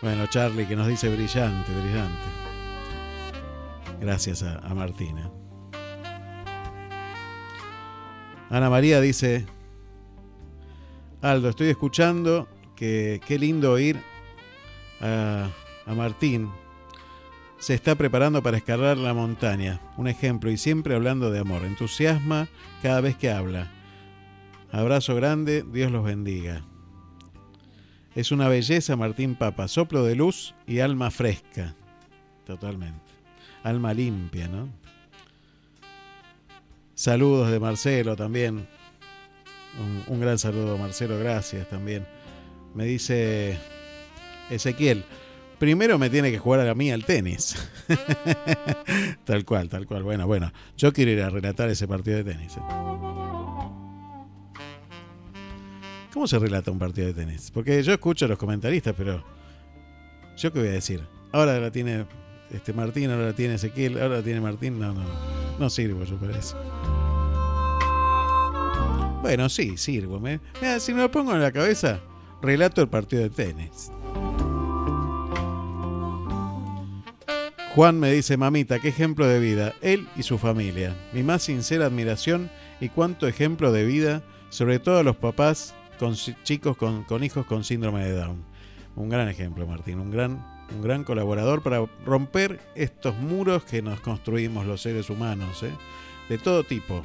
[0.00, 2.28] Bueno, Charlie que nos dice brillante, brillante.
[4.00, 5.30] Gracias a Martina.
[8.50, 9.44] Ana María dice,
[11.20, 14.00] Aldo, estoy escuchando que qué lindo oír
[15.00, 15.50] a,
[15.86, 16.50] a Martín.
[17.58, 19.80] Se está preparando para escalar la montaña.
[19.96, 21.64] Un ejemplo y siempre hablando de amor.
[21.64, 22.48] Entusiasma
[22.82, 23.70] cada vez que habla.
[24.70, 26.62] Abrazo grande, Dios los bendiga.
[28.14, 31.74] Es una belleza Martín Papa, soplo de luz y alma fresca.
[32.46, 33.12] Totalmente.
[33.62, 34.68] Alma limpia, ¿no?
[36.98, 38.66] Saludos de Marcelo también.
[40.08, 42.04] Un, gran saludo, Marcelo, gracias también.
[42.74, 43.56] Me dice
[44.50, 45.04] Ezequiel,
[45.60, 47.54] primero me tiene que jugar a mí al tenis.
[49.24, 50.02] tal cual, tal cual.
[50.02, 52.56] Bueno, bueno, yo quiero ir a relatar ese partido de tenis.
[52.56, 52.60] ¿eh?
[56.12, 57.52] ¿Cómo se relata un partido de tenis?
[57.52, 59.22] Porque yo escucho a los comentaristas, pero
[60.36, 61.06] ¿yo qué voy a decir?
[61.30, 62.06] Ahora la tiene
[62.50, 64.78] este Martín, ahora la tiene Ezequiel, ahora la tiene Martín.
[64.78, 65.02] No, no,
[65.58, 66.56] no sirvo yo para eso.
[69.22, 70.20] Bueno, sí, sirvo.
[70.20, 72.00] Me, mira, si me lo pongo en la cabeza,
[72.40, 73.90] relato el partido de tenis.
[77.74, 80.96] Juan me dice, mamita, qué ejemplo de vida, él y su familia.
[81.12, 82.50] Mi más sincera admiración
[82.80, 87.46] y cuánto ejemplo de vida, sobre todo a los papás con chicos con, con hijos
[87.46, 88.42] con síndrome de Down.
[88.96, 94.00] Un gran ejemplo, Martín, un gran, un gran colaborador para romper estos muros que nos
[94.00, 95.72] construimos los seres humanos, ¿eh?
[96.28, 97.02] de todo tipo.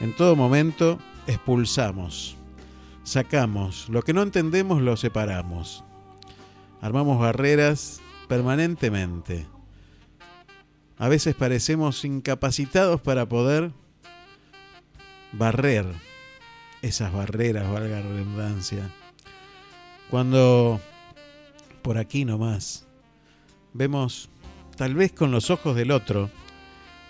[0.00, 2.36] En todo momento expulsamos,
[3.02, 5.84] sacamos, lo que no entendemos lo separamos.
[6.80, 9.46] Armamos barreras permanentemente.
[10.98, 13.72] A veces parecemos incapacitados para poder
[15.32, 15.86] barrer
[16.82, 18.90] esas barreras, valga la redundancia.
[20.10, 20.80] Cuando
[21.82, 22.83] por aquí nomás
[23.74, 24.30] vemos,
[24.76, 26.30] tal vez con los ojos del otro,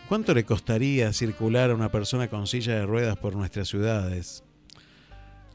[0.09, 4.43] cuánto le costaría circular a una persona con silla de ruedas por nuestras ciudades.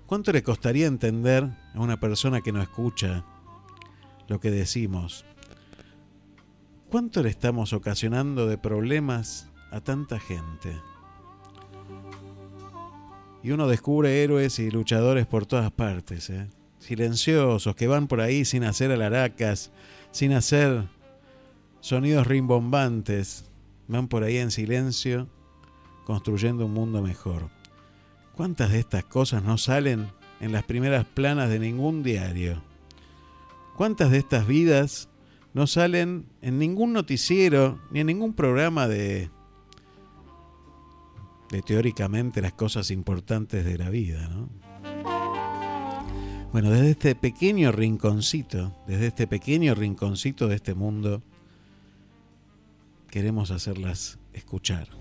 [0.05, 3.25] ¿Cuánto le costaría entender a una persona que no escucha
[4.27, 5.25] lo que decimos?
[6.89, 10.79] ¿Cuánto le estamos ocasionando de problemas a tanta gente?
[13.43, 16.47] Y uno descubre héroes y luchadores por todas partes, ¿eh?
[16.79, 19.71] silenciosos, que van por ahí sin hacer alaracas,
[20.11, 20.87] sin hacer
[21.81, 23.45] sonidos rimbombantes,
[23.87, 25.27] van por ahí en silencio,
[26.05, 27.49] construyendo un mundo mejor.
[28.35, 30.07] ¿Cuántas de estas cosas no salen
[30.39, 32.61] en las primeras planas de ningún diario?
[33.75, 35.09] ¿Cuántas de estas vidas
[35.53, 39.29] no salen en ningún noticiero ni en ningún programa de,
[41.49, 44.49] de teóricamente las cosas importantes de la vida, ¿no?
[46.51, 51.21] Bueno, desde este pequeño rinconcito, desde este pequeño rinconcito de este mundo,
[53.09, 54.98] queremos hacerlas escuchar.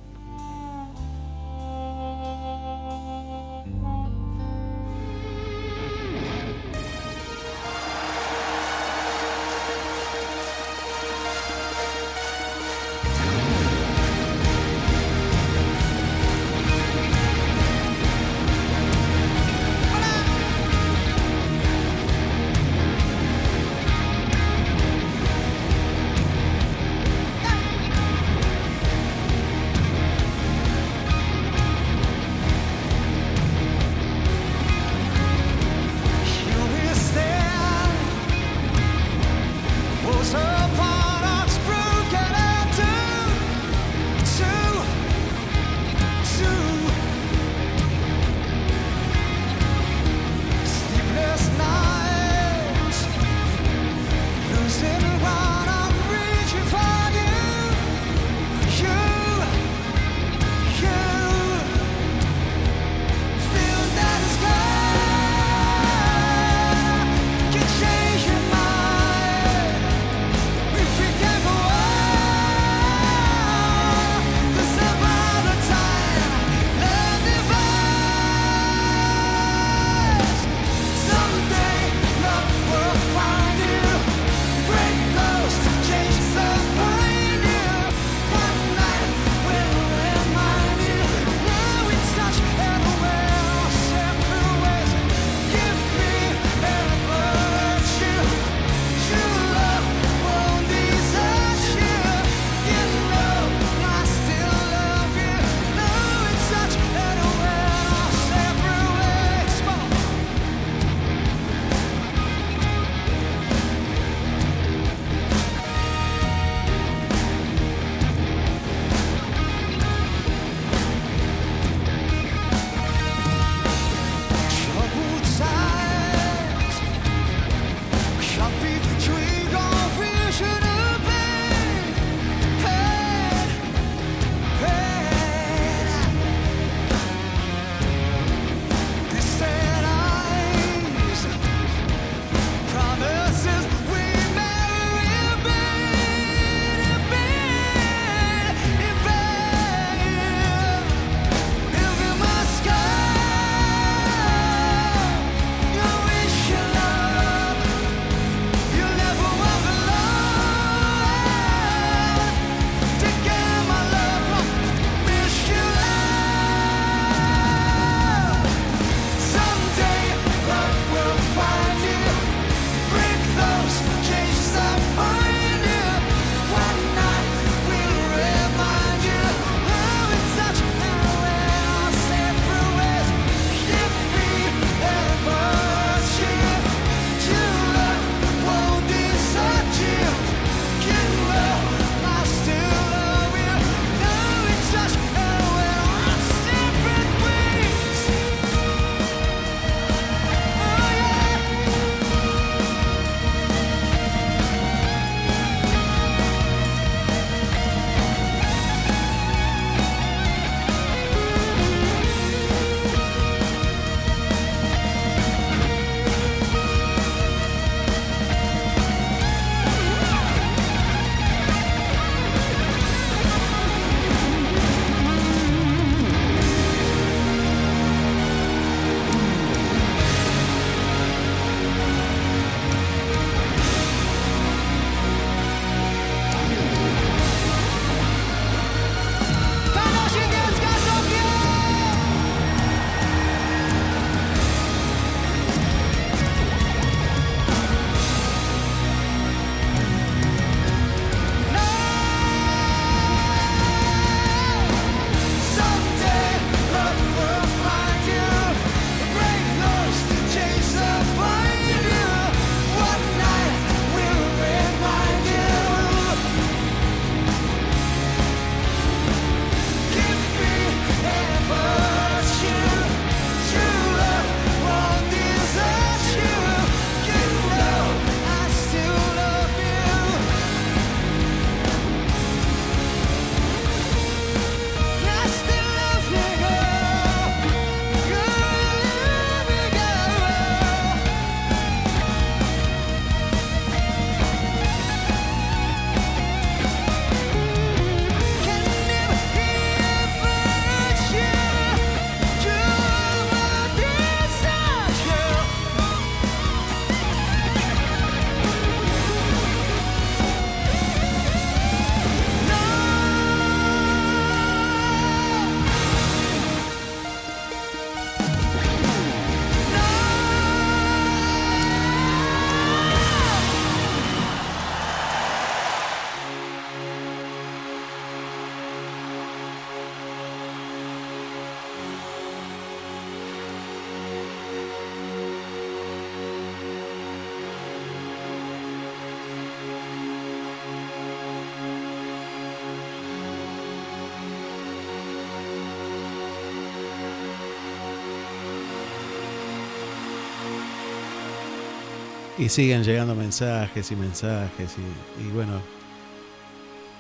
[352.39, 354.77] Y siguen llegando mensajes y mensajes
[355.19, 355.60] y, bueno,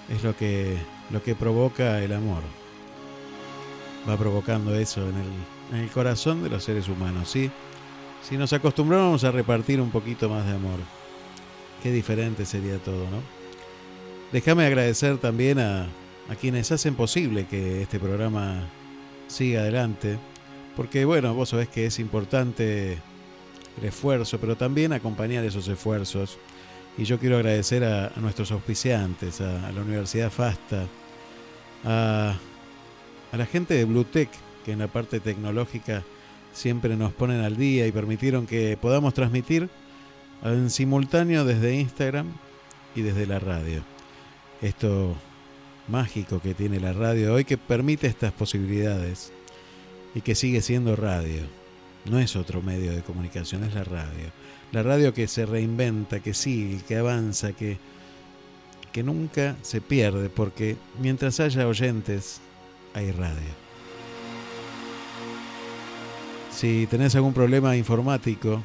[0.08, 0.76] es lo que,
[1.10, 2.42] lo que provoca el amor.
[4.08, 7.50] Va provocando eso en el, en el corazón de los seres humanos, ¿sí?
[8.28, 10.80] Si nos acostumbramos a repartir un poquito más de amor,
[11.84, 13.22] qué diferente sería todo, ¿no?
[14.32, 15.84] Déjame agradecer también a,
[16.28, 18.68] a quienes hacen posible que este programa
[19.28, 20.18] siga adelante,
[20.76, 22.98] porque bueno, vos sabés que es importante
[23.80, 26.38] el esfuerzo, pero también acompañar esos esfuerzos.
[26.96, 30.86] Y yo quiero agradecer a, nuestros auspiciantes, a, a, la Universidad FASTA,
[31.84, 32.36] a,
[33.32, 34.30] a la gente de Bluetech,
[34.64, 36.02] que en la parte tecnológica
[36.52, 39.68] siempre nos ponen al día y permitieron que podamos transmitir
[40.42, 42.32] en simultáneo desde Instagram
[42.94, 43.82] y desde la radio.
[44.60, 45.16] Esto
[45.86, 49.32] mágico que tiene la radio hoy que permite estas posibilidades
[50.14, 51.57] y que sigue siendo radio.
[52.10, 54.30] No es otro medio de comunicación, es la radio.
[54.72, 57.78] La radio que se reinventa, que sigue, que avanza, que,
[58.92, 62.40] que nunca se pierde, porque mientras haya oyentes,
[62.94, 63.68] hay radio.
[66.50, 68.62] Si tenés algún problema informático,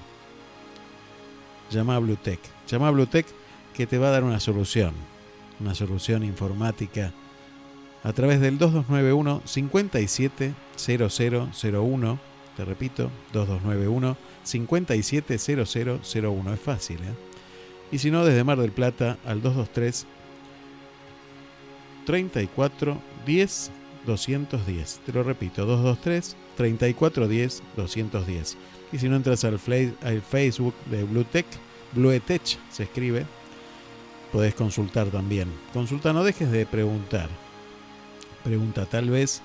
[1.70, 2.40] llama a Bluetech.
[2.68, 3.28] Llama a Bluetech
[3.74, 4.94] que te va a dar una solución.
[5.60, 7.12] Una solución informática
[8.04, 12.33] a través del 2291 570001.
[12.58, 16.54] Te repito, 2291 570001.
[16.54, 17.14] Es fácil, ¿eh?
[17.92, 20.06] Y si no, desde Mar del Plata al 223
[22.06, 23.72] 34 10
[24.06, 25.00] 210.
[25.06, 28.58] Te lo repito, 223 3410 210.
[28.92, 29.60] Y si no entras al,
[30.02, 31.46] al Facebook de Bluetech,
[31.94, 33.26] Bluetech se escribe,
[34.32, 35.52] podés consultar también.
[35.74, 37.30] Consulta, no dejes de preguntar.
[38.44, 39.42] Pregunta, tal vez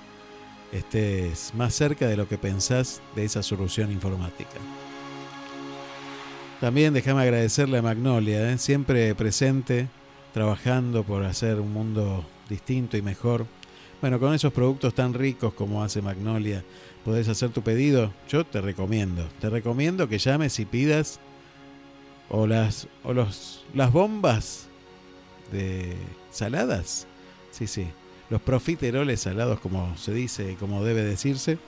[0.72, 4.58] estés más cerca de lo que pensás de esa solución informática.
[6.60, 8.58] También déjame agradecerle a Magnolia, ¿eh?
[8.58, 9.88] siempre presente,
[10.34, 13.46] trabajando por hacer un mundo distinto y mejor.
[14.00, 16.64] Bueno, con esos productos tan ricos como hace Magnolia,
[17.04, 18.12] podés hacer tu pedido.
[18.28, 21.20] Yo te recomiendo, te recomiendo que llames y pidas
[22.28, 24.68] o las o los las bombas
[25.52, 25.94] de
[26.30, 27.06] saladas.
[27.50, 27.86] Sí, sí,
[28.30, 31.58] los profiteroles salados como se dice, como debe decirse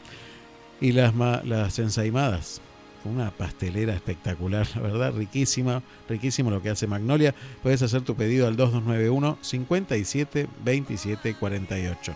[0.80, 1.14] y las
[1.44, 2.60] las ensaimadas
[3.04, 7.34] una pastelera espectacular, la verdad, riquísima, riquísimo lo que hace Magnolia.
[7.62, 12.14] Puedes hacer tu pedido al 2291 57 27 48.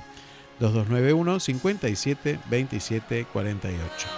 [0.60, 4.08] 2291 57 27 48.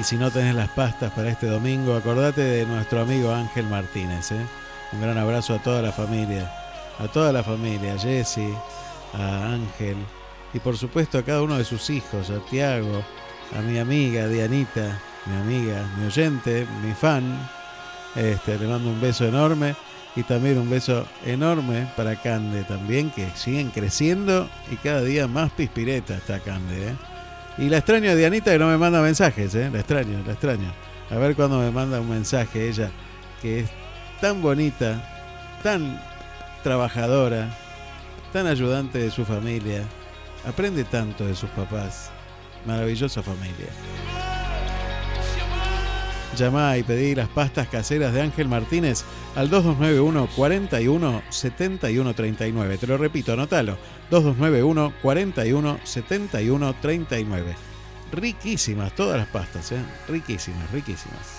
[0.00, 4.30] Y si no tenés las pastas para este domingo, acordate de nuestro amigo Ángel Martínez.
[4.30, 4.46] ¿eh?
[4.92, 6.50] Un gran abrazo a toda la familia,
[6.98, 8.52] a toda la familia, a Jesse,
[9.14, 9.96] a Ángel
[10.52, 13.02] y por supuesto a cada uno de sus hijos, a Tiago,
[13.56, 17.48] a mi amiga Dianita, mi amiga, mi oyente, mi fan.
[18.16, 19.76] Este, le mando un beso enorme
[20.16, 25.52] y también un beso enorme para Cande también, que siguen creciendo y cada día más
[25.52, 26.88] pispireta está Cande.
[26.88, 26.96] ¿eh?
[27.58, 29.70] Y la extraño a Dianita que no me manda mensajes, ¿eh?
[29.72, 30.72] la extraño, la extraño.
[31.10, 32.90] A ver cuando me manda un mensaje ella,
[33.42, 33.70] que es
[34.20, 36.00] tan bonita, tan
[36.68, 37.48] trabajadora,
[38.30, 39.84] tan ayudante de su familia,
[40.46, 42.10] aprende tanto de sus papás.
[42.66, 43.68] Maravillosa familia.
[46.36, 49.04] Llama y pedí las pastas caseras de Ángel Martínez
[49.34, 52.76] al 2291 41 71 39.
[52.76, 53.78] Te lo repito, anótalo.
[54.10, 57.56] 2291 41 71 39.
[58.12, 59.82] Riquísimas todas las pastas, ¿eh?
[60.06, 61.37] Riquísimas, riquísimas.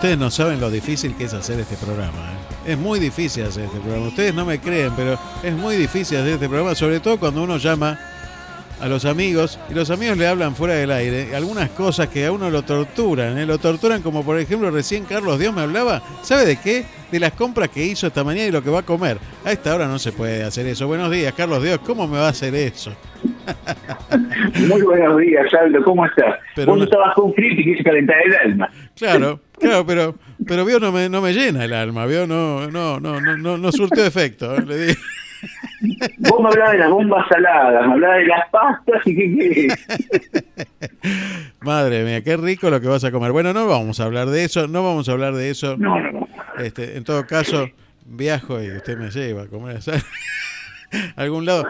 [0.00, 2.32] Ustedes no saben lo difícil que es hacer este programa.
[2.64, 2.72] ¿eh?
[2.72, 4.08] Es muy difícil hacer este programa.
[4.08, 7.58] Ustedes no me creen, pero es muy difícil hacer este programa, sobre todo cuando uno
[7.58, 8.00] llama
[8.80, 11.36] a los amigos y los amigos le hablan fuera del aire.
[11.36, 13.44] Algunas cosas que a uno lo torturan, ¿eh?
[13.44, 16.86] lo torturan como por ejemplo recién Carlos Dios me hablaba, ¿sabe de qué?
[17.12, 19.18] De las compras que hizo esta mañana y lo que va a comer.
[19.44, 20.86] A esta hora no se puede hacer eso.
[20.86, 22.90] Buenos días, Carlos Dios, ¿cómo me va a hacer eso?
[24.68, 26.38] Muy buenos días, Aldo, ¿cómo estás?
[26.54, 28.70] Pero Vos no estabas con frío y quise calentar el alma.
[28.96, 30.14] Claro, claro, pero,
[30.46, 33.58] pero vio no me, no me llena el alma, vio no, no, no, no, no,
[33.58, 34.64] no surtió efecto, ¿eh?
[34.66, 34.96] le.
[36.18, 39.68] Vos me hablabas de las bombas saladas, me hablabas de las pastas y qué
[41.60, 43.32] Madre mía, qué rico lo que vas a comer.
[43.32, 45.78] Bueno, no vamos a hablar de eso, no vamos a hablar de eso.
[45.78, 46.28] No, no, no.
[46.58, 47.70] Este, en todo caso,
[48.04, 49.80] viajo y usted me lleva a comer a
[51.16, 51.64] algún lado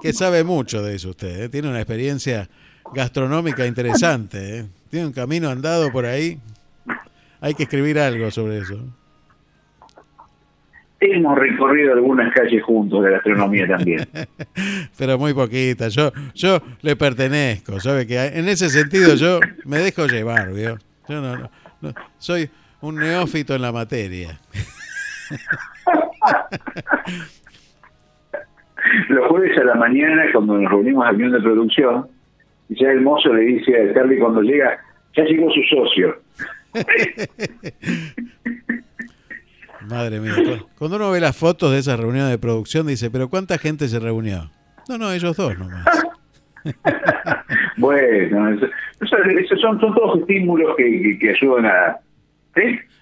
[0.00, 1.44] que, sabe mucho de eso usted.
[1.44, 1.48] ¿eh?
[1.48, 2.48] Tiene una experiencia
[2.94, 4.60] gastronómica interesante.
[4.60, 4.64] ¿eh?
[4.90, 6.38] Tiene un camino andado por ahí.
[7.40, 8.78] Hay que escribir algo sobre eso.
[11.00, 14.08] Hemos recorrido algunas calles juntos de gastronomía también.
[14.98, 15.88] Pero muy poquita.
[15.88, 18.04] Yo yo le pertenezco, ¿sabe?
[18.04, 20.76] Que en ese sentido yo me dejo llevar, ¿vio?
[21.08, 21.50] Yo no,
[21.80, 22.50] no, soy
[22.80, 24.40] un neófito en la materia.
[29.08, 32.06] Los jueves a la mañana, cuando nos reunimos al reunión de producción,
[32.68, 34.78] ya el mozo le dice a Charlie cuando llega,
[35.16, 36.20] ya llegó su socio.
[39.88, 40.34] Madre mía.
[40.78, 43.98] Cuando uno ve las fotos de esa reunión de producción, dice, pero ¿cuánta gente se
[43.98, 44.50] reunió?
[44.88, 45.84] No, no, ellos dos nomás.
[47.76, 51.96] bueno, esos son, son, todos estímulos que, que, ayudan a...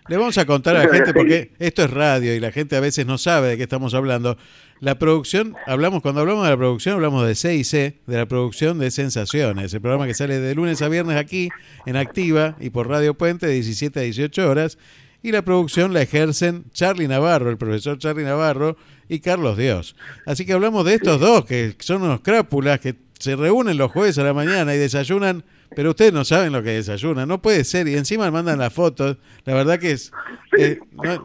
[0.09, 2.81] Le vamos a contar a la gente, porque esto es radio y la gente a
[2.81, 4.37] veces no sabe de qué estamos hablando.
[4.81, 8.91] La producción, hablamos cuando hablamos de la producción, hablamos de C de la producción de
[8.91, 11.49] Sensaciones, el programa que sale de lunes a viernes aquí
[11.87, 14.79] en Activa y por Radio Puente de 17 a 18 horas
[15.23, 18.77] y la producción la ejercen Charlie Navarro, el profesor Charlie Navarro
[19.09, 19.97] y Carlos Dios.
[20.25, 24.19] Así que hablamos de estos dos, que son unos crápulas que se reúnen los jueves
[24.19, 25.43] a la mañana y desayunan,
[25.75, 29.19] pero ustedes no saben lo que desayunan, no puede ser, y encima mandan las fotos,
[29.45, 30.13] la verdad que es
[30.59, 30.79] eh,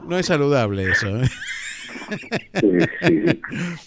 [0.07, 1.07] no, es saludable eso.
[1.07, 1.27] ¿eh?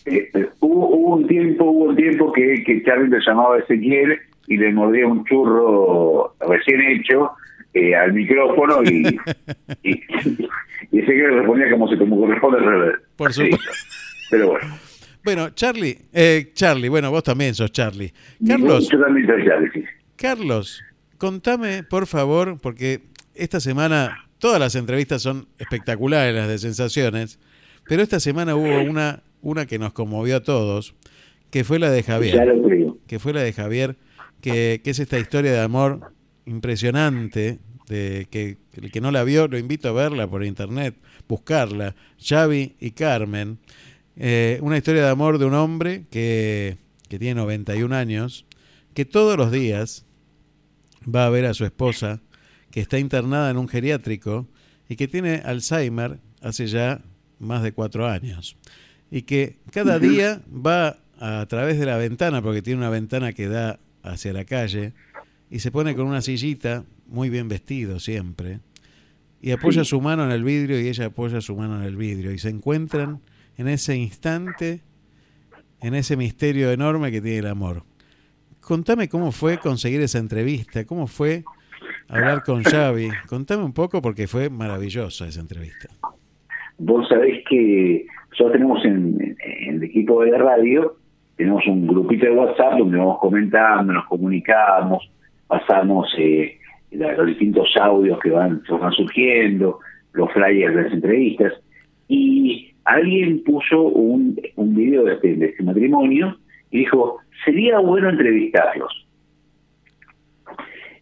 [0.07, 4.73] Eh, hubo, un tiempo, hubo un tiempo que, que Charlie le llamaba Ezequiel y le
[4.73, 7.33] mordía un churro recién hecho
[7.75, 9.07] eh, al micrófono y,
[9.83, 10.01] y,
[10.93, 12.97] ese que respondía como se como corresponde al revés.
[13.17, 13.71] Por supuesto.
[14.31, 14.67] Pero bueno.
[15.25, 18.13] Bueno, Charlie, eh, Charlie, bueno, vos también sos Charlie.
[18.47, 18.89] Carlos.
[18.91, 19.85] Yo también soy Charlie,
[20.17, 20.83] Carlos,
[21.19, 23.03] contame, por favor, porque
[23.35, 27.39] esta semana todas las entrevistas son espectaculares, las de sensaciones,
[27.89, 30.95] pero esta semana hubo una, una que nos conmovió a todos,
[31.51, 32.55] que fue la de Javier.
[33.07, 33.97] Que fue la de Javier,
[34.41, 36.13] que, que es esta historia de amor
[36.47, 37.59] impresionante
[37.89, 40.95] de que el que no la vio lo invito a verla por internet,
[41.29, 43.59] buscarla, Xavi y Carmen,
[44.17, 46.79] eh, una historia de amor de un hombre que,
[47.09, 48.47] que tiene 91 años,
[48.95, 50.07] que todos los días
[51.13, 52.23] va a ver a su esposa,
[52.71, 54.49] que está internada en un geriátrico
[54.89, 57.03] y que tiene Alzheimer hace ya
[57.39, 58.57] más de cuatro años.
[59.11, 63.49] Y que cada día va a través de la ventana, porque tiene una ventana que
[63.49, 64.93] da hacia la calle,
[65.51, 68.61] y se pone con una sillita, muy bien vestido siempre,
[69.41, 72.33] y apoya su mano en el vidrio y ella apoya su mano en el vidrio
[72.33, 73.21] y se encuentran
[73.59, 74.81] en ese instante,
[75.81, 77.85] en ese misterio enorme que tiene el amor.
[78.67, 81.45] Contame cómo fue conseguir esa entrevista, cómo fue
[82.09, 83.09] hablar con Xavi.
[83.29, 85.89] Contame un poco porque fue maravillosa esa entrevista.
[86.79, 89.37] Vos sabés que nosotros tenemos en,
[89.69, 90.97] el equipo de radio,
[91.37, 95.11] tenemos un grupito de WhatsApp donde vamos comentando, nos comunicamos,
[95.47, 96.59] pasamos eh,
[96.91, 99.79] los distintos audios que van, van surgiendo,
[100.15, 101.53] los flyers de las entrevistas,
[102.09, 106.39] y alguien puso un, un video de este, de este matrimonio
[106.75, 109.07] y dijo, sería bueno entrevistarlos.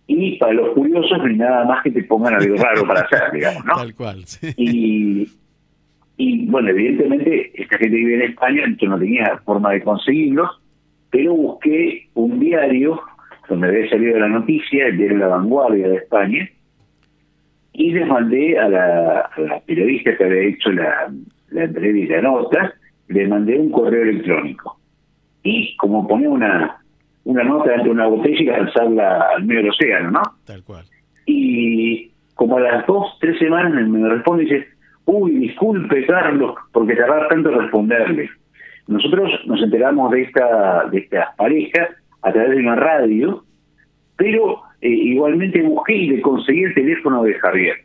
[0.07, 3.23] Y para los curiosos no hay nada más que te pongan algo raro para hacer,
[3.33, 3.77] digamos, ¿no?
[3.77, 4.23] Tal cual.
[4.59, 5.27] Y,
[6.19, 10.61] y bueno, evidentemente esta gente vive en España, yo no tenía forma de conseguirlos,
[11.09, 13.01] pero busqué un diario
[13.49, 16.51] donde había salido la noticia, el diario La Vanguardia de España,
[17.73, 19.31] y les mandé a la,
[19.65, 21.11] periodista que había hecho la,
[21.49, 22.75] la entrevista, la nota,
[23.09, 24.82] le mandé un correo electrónico.
[25.43, 26.77] Y como ponía una,
[27.25, 30.23] una nota dentro de una botella y lanzarla al medio del océano, ¿no?
[30.45, 30.85] Tal cual.
[31.27, 34.69] Y como a las dos, tres semanas me responde y dice,
[35.05, 38.31] uy, disculpe Carlos, porque tardaba tanto responderle.
[38.89, 41.91] Nosotros nos enteramos de esta de estas parejas
[42.23, 43.45] a través de una radio,
[44.17, 47.77] pero eh, igualmente busqué y le conseguí el teléfono de Javier.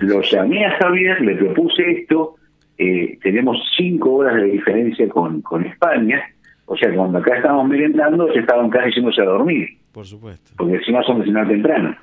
[0.00, 2.36] Lo llamé a Javier, le propuse esto,
[2.78, 6.22] eh, tenemos cinco horas de diferencia con, con España,
[6.66, 9.68] o sea, cuando acá estábamos merendando, ya estaban casi yéndose a dormir.
[9.92, 10.52] Por supuesto.
[10.56, 11.96] Porque encima son de cenar temprano.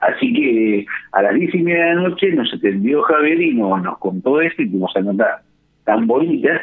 [0.00, 3.82] Así que a las diez y media de la noche nos atendió Javier y nos,
[3.82, 5.42] nos contó esto y tuvimos a notar
[5.84, 6.60] tan bonita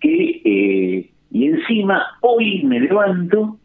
[0.00, 3.56] que eh, y encima hoy me levanto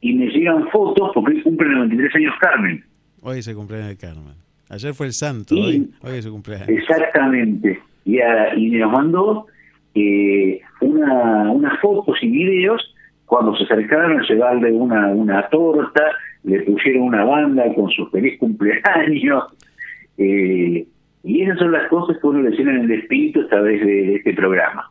[0.00, 2.84] y me llegan fotos porque cumple 93 años Carmen.
[3.22, 4.34] Hoy se cumpleaños de Carmen.
[4.74, 6.68] Ayer fue el santo, hoy, hoy es su cumpleaños.
[6.68, 7.80] Exactamente.
[8.04, 9.46] Y, a- y nos mandó
[9.94, 12.94] eh, una, unas fotos y videos
[13.26, 16.02] cuando se acercaron a llevarle una, una torta,
[16.42, 19.44] le pusieron una banda con su feliz cumpleaños.
[20.18, 20.86] eh,
[21.22, 23.86] y esas son las cosas que uno le llena en el espíritu a través de,
[24.06, 24.90] de este programa.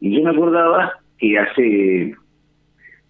[0.00, 2.14] Y yo me acordaba que hace,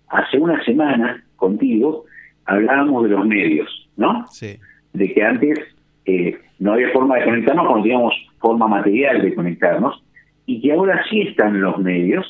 [0.09, 2.05] hace una semana contigo
[2.44, 4.24] hablábamos de los medios, ¿no?
[4.30, 4.56] Sí.
[4.93, 5.59] de que antes
[6.07, 10.03] eh, no había forma de conectarnos cuando teníamos forma material de conectarnos
[10.47, 12.24] y que ahora sí están los medios,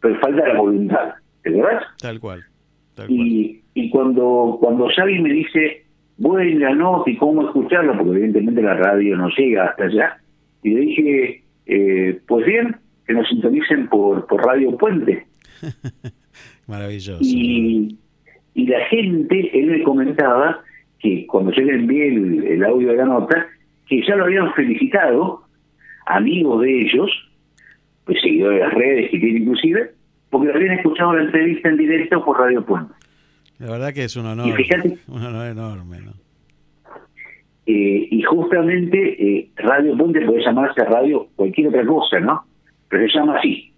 [0.00, 1.84] pero falta la voluntad, ¿te acuerdas?
[2.00, 2.44] Tal cual.
[3.08, 5.84] Y, y cuando cuando Xavi me dice,
[6.16, 10.18] bueno, la nota y cómo escucharlo, porque evidentemente la radio no llega hasta allá,
[10.62, 12.76] y le dije, eh, pues bien,
[13.06, 15.26] que nos sintonicen por, por Radio Puente.
[16.66, 17.20] Maravilloso.
[17.22, 17.96] Y,
[18.54, 20.60] y la gente, él me comentaba
[21.00, 23.46] que cuando yo le envié el, el audio de la nota,
[23.88, 25.42] que ya lo habían felicitado,
[26.06, 27.10] amigos de ellos,
[28.04, 29.90] pues seguidores de las redes que tiene inclusive,
[30.30, 32.92] porque habían escuchado la entrevista en directo por Radio Puente.
[33.58, 34.46] La verdad que es un honor.
[34.48, 36.12] Y fíjate- Un honor enorme, ¿no?
[37.66, 38.98] Eh, y justamente
[39.38, 42.42] eh, Radio Puente puede llamarse radio cualquier otra cosa, ¿no?
[42.88, 43.72] Pero se llama así.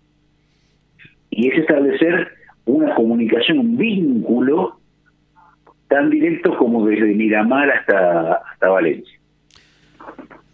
[1.30, 2.28] Y es establecer
[2.64, 4.78] una comunicación, un vínculo
[5.92, 9.18] tan directo como desde Miramar hasta, hasta Valencia.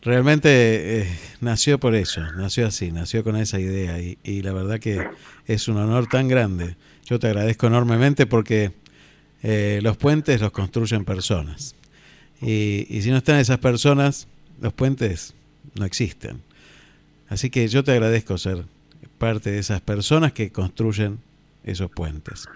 [0.02, 1.06] Realmente eh,
[1.40, 5.06] nació por eso, nació así, nació con esa idea y, y la verdad que
[5.46, 6.76] es un honor tan grande.
[7.04, 8.72] Yo te agradezco enormemente porque
[9.42, 11.76] eh, los puentes los construyen personas
[12.40, 14.28] y, y si no están esas personas,
[14.60, 15.34] los puentes
[15.78, 16.42] no existen.
[17.28, 18.64] Así que yo te agradezco ser
[19.18, 21.18] parte de esas personas que construyen
[21.64, 22.48] esos puentes.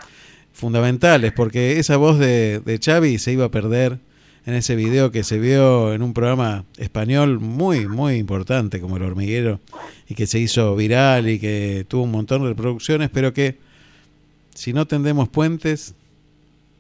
[0.53, 3.99] Fundamentales, porque esa voz de, de Xavi se iba a perder
[4.45, 9.05] en ese video que se vio en un programa español muy, muy importante como El
[9.05, 9.61] Hormiguero
[10.09, 13.59] y que se hizo viral y que tuvo un montón de reproducciones, pero que
[14.55, 15.95] si no tendemos puentes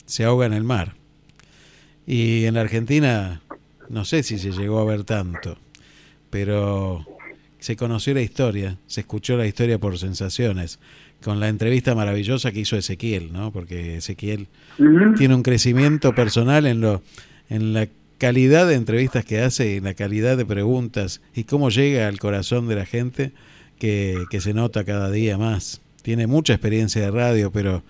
[0.06, 0.94] se ahoga en el mar.
[2.06, 3.42] Y en la Argentina
[3.88, 5.56] no sé si se llegó a ver tanto,
[6.30, 7.06] pero
[7.60, 10.80] se conoció la historia, se escuchó la historia por sensaciones,
[11.22, 13.52] con la entrevista maravillosa que hizo Ezequiel, ¿no?
[13.52, 14.48] Porque Ezequiel
[15.16, 17.02] tiene un crecimiento personal en lo
[17.48, 17.88] en la
[18.18, 22.18] calidad de entrevistas que hace y en la calidad de preguntas y cómo llega al
[22.18, 23.32] corazón de la gente
[23.78, 25.82] que, que se nota cada día más.
[26.02, 27.82] Tiene mucha experiencia de radio, pero,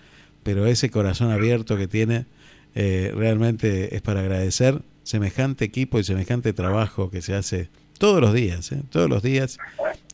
[0.43, 2.27] pero ese corazón abierto que tiene
[2.75, 7.69] eh, realmente es para agradecer semejante equipo y semejante trabajo que se hace
[8.03, 8.83] todos los días, ¿eh?
[8.91, 9.59] todos los días,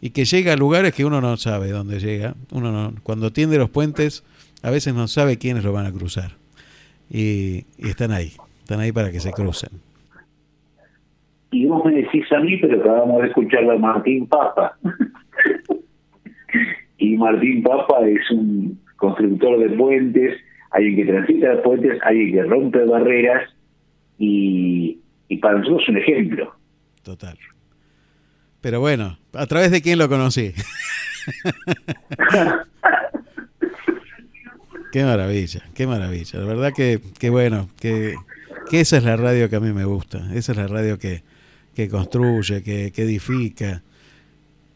[0.02, 2.35] y que llega a lugares que uno no sabe dónde llega.
[2.52, 4.27] Uno no, cuando tiende los puentes,
[4.62, 6.32] a veces no sabe quiénes lo van a cruzar.
[7.09, 9.70] Y, y están ahí, están ahí para que se crucen.
[11.51, 14.77] Y vos me decís a mí, pero acabamos de escucharlo a Martín Papa.
[16.98, 20.39] y Martín Papa es un constructor de puentes,
[20.73, 23.51] alguien que transita los puentes, alguien que rompe barreras
[24.19, 24.98] y,
[25.28, 26.55] y para nosotros es un ejemplo.
[27.02, 27.39] Total.
[28.60, 30.52] Pero bueno, ¿a través de quién lo conocí?
[34.93, 36.40] qué maravilla, qué maravilla.
[36.40, 38.16] La verdad que, que bueno, que,
[38.68, 40.28] que esa es la radio que a mí me gusta.
[40.35, 41.22] Esa es la radio que,
[41.74, 43.82] que construye, que, que edifica.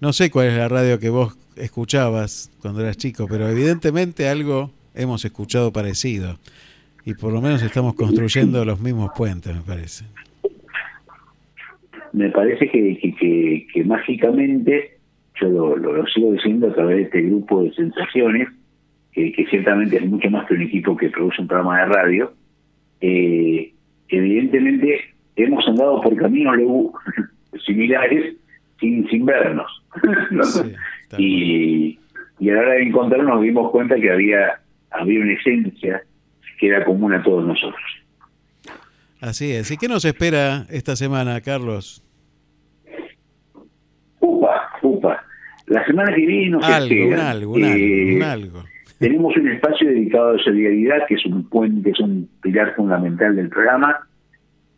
[0.01, 4.71] No sé cuál es la radio que vos escuchabas cuando eras chico, pero evidentemente algo
[4.95, 6.39] hemos escuchado parecido.
[7.05, 10.05] Y por lo menos estamos construyendo los mismos puentes, me parece.
[12.13, 14.99] Me parece que, que, que, que mágicamente,
[15.41, 18.49] yo lo, lo, lo sigo diciendo a través de este grupo de sensaciones,
[19.13, 22.33] que, que ciertamente es mucho más que un equipo que produce un programa de radio,
[23.01, 23.73] eh,
[24.09, 25.01] evidentemente
[25.37, 26.57] hemos andado por caminos
[27.67, 28.37] similares
[28.81, 29.71] sin, sin vernos.
[30.31, 30.45] ¿no?
[31.19, 31.99] y,
[32.39, 34.61] y a la hora de encontrarnos nos dimos cuenta que había,
[34.91, 36.03] había una esencia
[36.59, 37.83] que era común a todos nosotros.
[39.21, 39.71] Así es.
[39.71, 42.02] ¿Y qué nos espera esta semana, Carlos?
[44.23, 45.25] Upa, upa.
[45.67, 47.07] La semana que viene nos algo, espera.
[47.07, 48.65] un algo, un algo, eh, un algo.
[48.99, 53.49] Tenemos un espacio dedicado a solidaridad, que es un puente, es un pilar fundamental del
[53.49, 53.99] programa.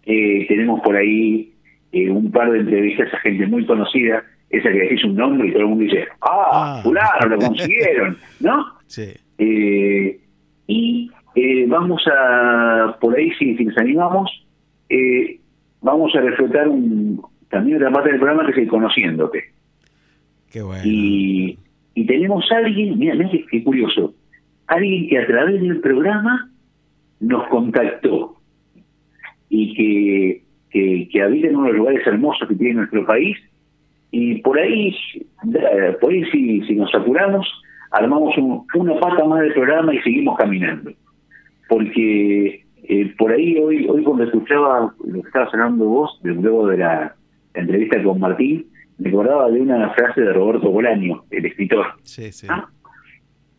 [0.07, 1.53] Eh, tenemos por ahí
[1.93, 5.53] eh, un par de entrevistas a gente muy conocida, esa que decís un nombre y
[5.53, 8.66] todo el mundo dice, ah, fulano, lo consiguieron, ¿no?
[8.87, 9.12] Sí.
[10.66, 14.31] Y vamos a, por ahí si, si nos animamos,
[15.83, 17.21] vamos a refletar un,
[17.55, 19.44] también otra parte del programa que es el Conociéndote.
[20.52, 20.82] Qué bueno.
[20.85, 21.59] Y,
[21.94, 24.14] y tenemos a alguien, mira, mira qué, qué curioso,
[24.66, 26.51] alguien que a través del programa
[27.20, 28.36] nos contactó
[29.48, 33.36] y que, que, que habita en uno de los lugares hermosos que tiene nuestro país
[34.10, 34.94] y por ahí,
[35.55, 37.47] eh, por ahí si, si nos apuramos,
[37.90, 40.93] armamos un- una pata más del programa y seguimos caminando.
[41.68, 46.68] Porque eh, por ahí hoy hoy cuando escuchaba lo que estabas hablando vos, de- luego
[46.68, 47.14] de la
[47.55, 48.66] entrevista con Martín,
[48.98, 52.47] me acordaba de una frase de Roberto Bolaño, el escritor, Sí, sí.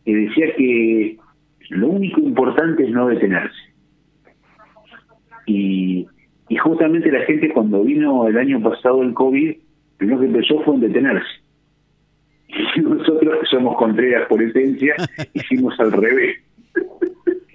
[0.04, 1.18] que decía que
[1.70, 3.56] lo único importante es no detenerse.
[5.46, 6.06] Y,
[6.48, 9.56] y justamente la gente cuando vino el año pasado el COVID,
[9.98, 11.28] lo que empezó fue en detenerse.
[12.48, 14.94] Y nosotros, que somos contreras por esencia,
[15.34, 16.38] hicimos al revés.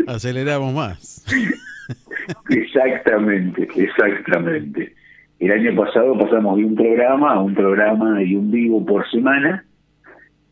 [0.07, 1.26] Aceleramos más.
[2.49, 4.93] Exactamente, exactamente.
[5.41, 9.65] El año pasado pasamos de un programa a un programa y un vivo por semana,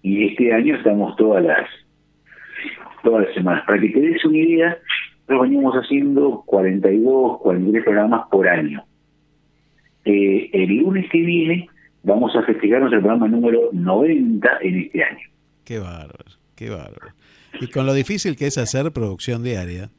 [0.02, 1.68] y este año estamos todas las
[3.03, 3.64] todas las semanas.
[3.68, 4.78] Para que te des una idea,
[5.28, 8.84] nosotros venimos haciendo 42, 43 programas por año.
[10.06, 11.70] Eh, el lunes que viene
[12.03, 15.28] vamos a festejar nuestro programa número 90 en este año.
[15.66, 16.26] Qué bárbaro,
[16.56, 17.14] qué bárbaro.
[17.61, 19.90] Y con lo difícil que es hacer producción diaria,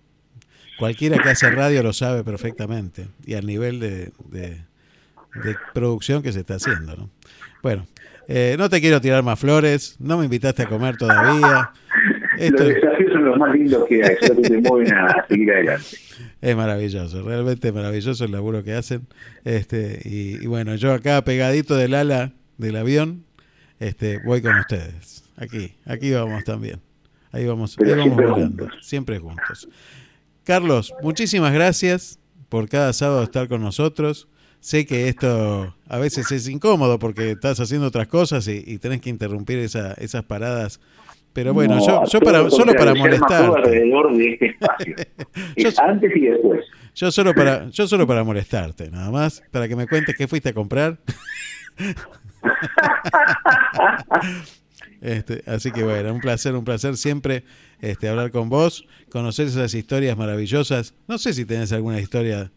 [0.81, 4.11] cualquiera que hace radio lo sabe perfectamente y al nivel de-
[5.35, 6.97] de producción que se está haciendo.
[6.97, 7.11] ¿no?
[7.63, 7.87] Bueno,
[8.29, 11.71] eh, no te quiero tirar más flores, no me invitaste a comer todavía.
[12.39, 15.97] Esto Los desafíos son los más lindos que hay, que te mueven a seguir adelante.
[16.41, 19.07] es maravilloso, realmente maravilloso el laburo que hacen.
[19.45, 23.25] Este, y, y bueno, yo acá pegadito del ala del avión,
[23.79, 25.25] este, voy con ustedes.
[25.37, 26.81] Aquí, aquí vamos también.
[27.33, 29.69] Ahí vamos, ahí vamos siempre volando, siempre juntos.
[30.45, 34.29] Carlos, muchísimas gracias por cada sábado estar con nosotros.
[34.61, 39.01] Sé que esto a veces es incómodo porque estás haciendo otras cosas y, y tenés
[39.01, 40.81] que interrumpir esa- esas paradas.
[41.33, 44.95] Pero bueno, No, yo, yo para, lo solo para alrededor de este espacio.
[45.57, 46.65] Es antes y después.
[46.95, 50.49] Yo solo para, yo solo para molestarte, nada más, para que me cuentes qué fuiste
[50.51, 50.99] a comprar.
[55.01, 57.45] Este, así que bueno, un placer, un placer siempre
[57.81, 60.95] este, hablar con vos, conocer esas historias maravillosas.
[61.09, 62.53] No sé si tenés alguna historia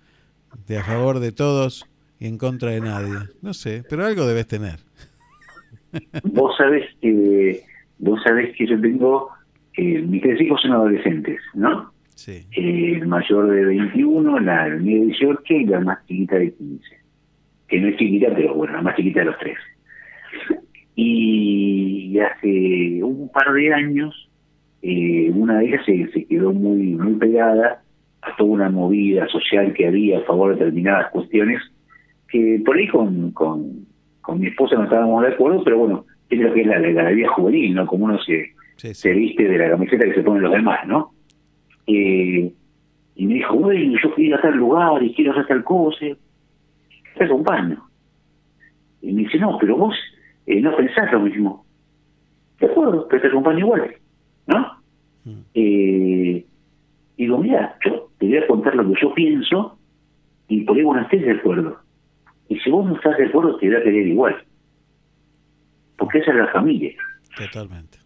[0.67, 1.85] de a favor de todos
[2.23, 3.15] y en contra de nadie.
[3.41, 4.79] No sé, pero algo debes tener.
[6.23, 7.61] Vos sabés que
[7.99, 9.29] vos sabés que yo tengo
[9.75, 11.91] eh, mis tres hijos son adolescentes, ¿no?
[12.15, 12.45] Sí.
[12.55, 16.85] Eh, el mayor de 21, la medio de 18 y la más chiquita de 15.
[17.67, 19.57] Que no es chiquita, pero bueno, la más chiquita de los tres.
[20.95, 24.29] Y hace un par de años,
[24.81, 27.83] eh, una de ellas se, se quedó muy, muy pegada
[28.21, 31.61] a toda una movida social que había a favor de determinadas cuestiones
[32.33, 33.85] que por ahí con, con,
[34.21, 37.03] con mi esposa no estábamos de acuerdo, pero bueno, es lo que es la, la,
[37.03, 37.85] la vida juvenil, ¿no?
[37.85, 41.11] Como uno se, se viste de la camiseta que se ponen los demás, ¿no?
[41.85, 42.51] Eh,
[43.15, 46.07] y me dijo, bueno, yo quiero ir a tal lugar y quiero hacer tal cosa.
[47.15, 47.83] Te acompaño.
[49.03, 49.95] Y me dice, no, pero vos
[50.47, 51.63] eh, no pensás lo mismo.
[52.59, 53.95] De acuerdo, pero te acompaño igual,
[54.47, 54.71] ¿no?
[55.53, 56.43] Eh,
[57.15, 59.77] digo, mira, yo te voy a contar lo que yo pienso
[60.47, 61.82] y por ahí vos no estés de acuerdo.
[62.49, 64.35] Y si vos no estás de acuerdo, te voy a querer igual.
[65.97, 66.93] Porque esa es la familia.
[67.37, 67.97] Totalmente.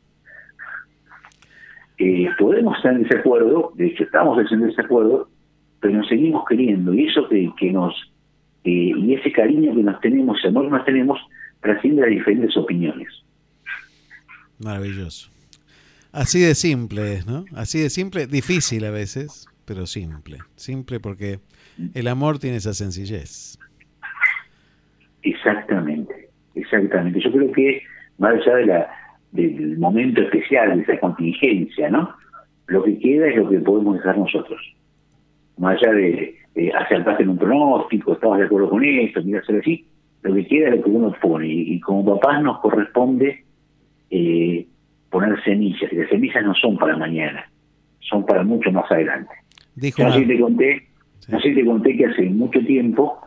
[1.98, 5.30] Eh, podemos estar en desacuerdo, de hecho estamos en desacuerdo,
[5.80, 7.94] pero nos seguimos queriendo y eso que, que nos
[8.64, 11.20] eh, y ese cariño que nos tenemos, ese amor que nos tenemos,
[11.62, 13.08] trasciende las diferentes opiniones.
[14.60, 15.32] Maravilloso.
[16.12, 17.46] Así de simple es, ¿no?
[17.56, 20.40] Así de simple, difícil a veces, pero simple.
[20.56, 21.40] Simple porque
[21.94, 23.58] el amor tiene esa sencillez.
[25.30, 27.20] Exactamente, exactamente.
[27.20, 27.82] Yo creo que
[28.18, 28.88] más allá de la,
[29.32, 32.10] del momento especial, de esa contingencia, ¿no?
[32.68, 34.60] Lo que queda es lo que podemos dejar nosotros.
[35.58, 39.60] Más allá de, de acertarse en un pronóstico, estabas de acuerdo con esto, mira hacer
[39.60, 39.86] así,
[40.24, 41.48] lo que queda es lo que uno pone.
[41.48, 43.44] Y, y como papás nos corresponde
[44.10, 44.66] eh,
[45.10, 47.50] poner semillas, y las semillas no son para mañana,
[48.00, 49.32] son para mucho más adelante.
[49.76, 50.88] Dijo No una- te conté,
[51.30, 53.20] no sé si te conté que hace mucho tiempo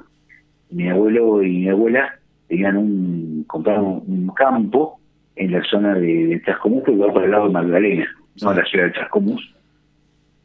[0.70, 2.14] mi abuelo y mi abuela
[2.48, 4.98] tenían un, compraron un campo
[5.36, 8.06] en la zona de, de Chascomús, que va para el lado de Magdalena,
[8.42, 9.54] no la ciudad de Chascomús.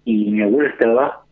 [0.06, 1.26] Y mi abuela estaba,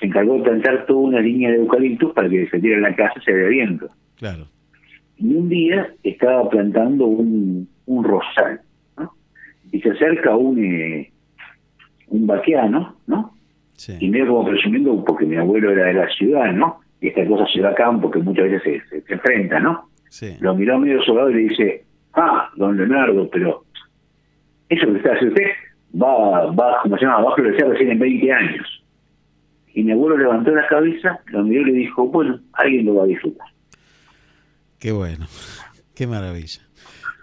[0.00, 3.14] se encargó de plantar toda una línea de eucaliptus para que se diera la casa
[3.20, 3.88] y se vea viento.
[4.16, 4.46] Claro.
[5.18, 8.60] Y un día estaba plantando un, un rosal,
[8.98, 9.12] ¿no?
[9.72, 11.10] Y se acerca un, eh,
[12.08, 13.32] un vaqueano, ¿no?
[14.00, 16.80] Y me como presumiendo, porque mi abuelo era de la ciudad, ¿no?
[17.00, 19.90] Y esta cosa se da a campo que muchas veces se, se, enfrenta, ¿no?
[20.40, 23.64] Lo miró medio soldado y le dice, ah, don Leonardo, pero
[24.68, 25.50] eso que está haciendo usted
[26.02, 28.84] va, va, como se llama, va a florecer recién en 20 años.
[29.74, 33.04] Y mi abuelo levantó la cabeza, lo miró y le dijo, bueno, alguien lo va
[33.04, 33.46] a disfrutar.
[34.78, 35.26] Qué bueno,
[35.94, 36.62] qué maravilla.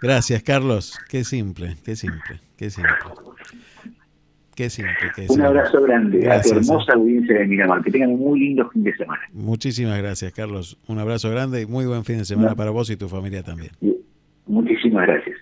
[0.00, 0.98] Gracias, Carlos.
[1.08, 2.92] Qué simple, qué simple, qué simple.
[4.54, 4.94] Qué simple.
[5.14, 7.82] Qué un abrazo grande a tu hermosa audiencia de Miramar.
[7.82, 9.22] Que tengan un muy lindo fin de semana.
[9.32, 10.78] Muchísimas gracias, Carlos.
[10.86, 13.72] Un abrazo grande y muy buen fin de semana para vos y tu familia también.
[14.46, 15.36] Muchísimas gracias.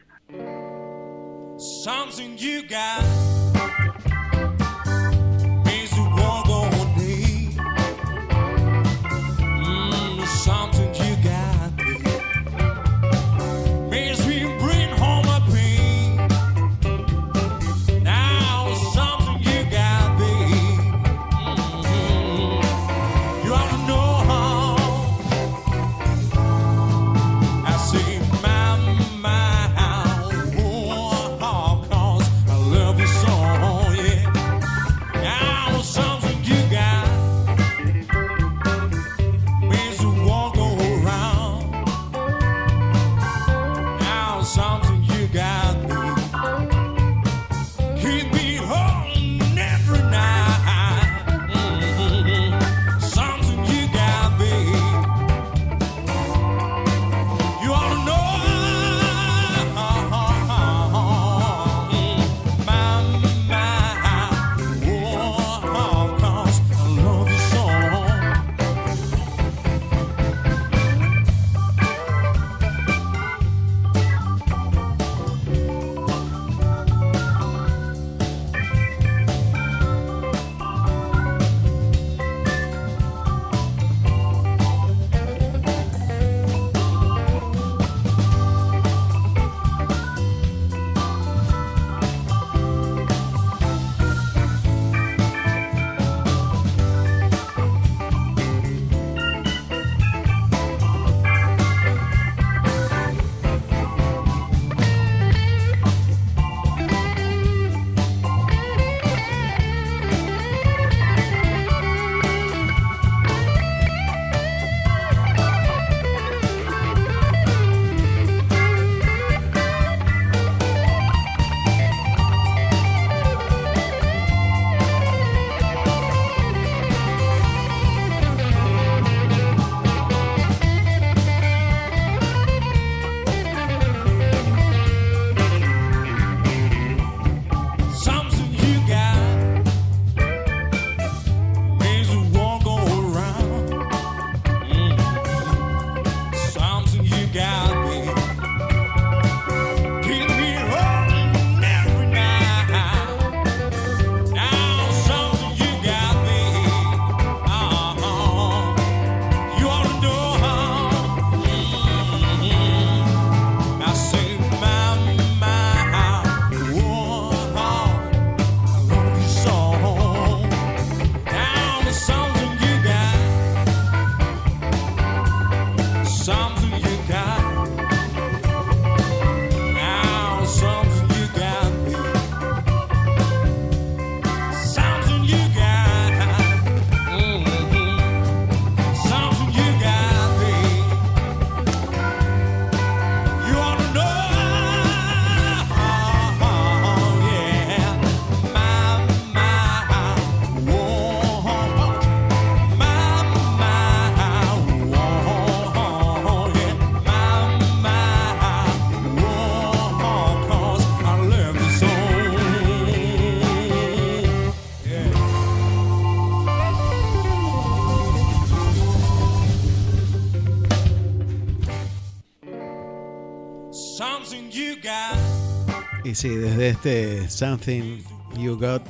[226.15, 228.03] Sí, desde este Something
[228.39, 228.83] You Got,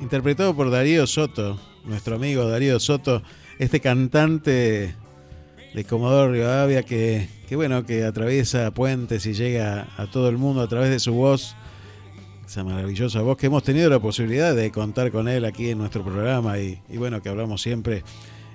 [0.00, 3.22] interpretado por Darío Soto, nuestro amigo Darío Soto,
[3.58, 4.94] este cantante
[5.74, 10.62] de Comodoro Rivadavia que, que, bueno, que atraviesa puentes y llega a todo el mundo
[10.62, 11.54] a través de su voz,
[12.46, 16.04] esa maravillosa voz que hemos tenido la posibilidad de contar con él aquí en nuestro
[16.04, 18.02] programa y, y bueno, que hablamos siempre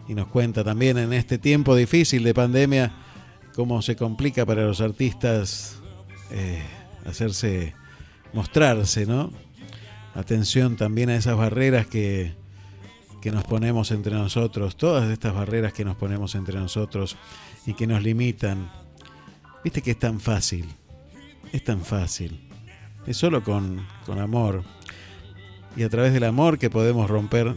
[0.08, 2.92] y nos cuenta también en este tiempo difícil de pandemia
[3.56, 5.80] cómo se complica para los artistas
[6.32, 6.62] eh,
[7.06, 7.74] hacerse,
[8.34, 9.32] mostrarse, ¿no?
[10.16, 12.34] Atención también a esas barreras que,
[13.22, 17.18] que nos ponemos entre nosotros, todas estas barreras que nos ponemos entre nosotros
[17.66, 18.72] y que nos limitan.
[19.64, 20.66] Viste que es tan fácil,
[21.52, 22.48] es tan fácil.
[23.06, 24.64] Es solo con, con amor.
[25.76, 27.56] Y a través del amor que podemos romper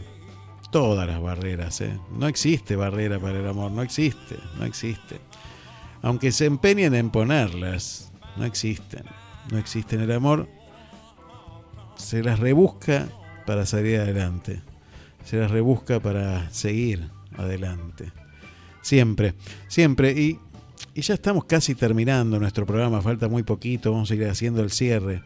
[0.73, 1.79] todas las barreras.
[1.81, 1.99] ¿eh?
[2.17, 5.21] No existe barrera para el amor, no existe, no existe.
[6.01, 9.03] Aunque se empeñen en ponerlas, no existen,
[9.51, 10.01] no existen.
[10.01, 10.47] El amor
[11.95, 13.07] se las rebusca
[13.45, 14.61] para salir adelante,
[15.25, 18.11] se las rebusca para seguir adelante.
[18.81, 19.33] Siempre,
[19.67, 20.11] siempre.
[20.11, 20.39] Y,
[20.93, 24.71] y ya estamos casi terminando nuestro programa, falta muy poquito, vamos a ir haciendo el
[24.71, 25.23] cierre.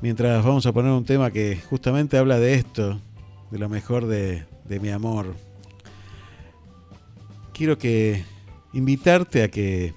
[0.00, 3.00] Mientras vamos a poner un tema que justamente habla de esto,
[3.50, 5.34] de lo mejor de, de mi amor.
[7.52, 8.24] Quiero que
[8.72, 9.92] invitarte a que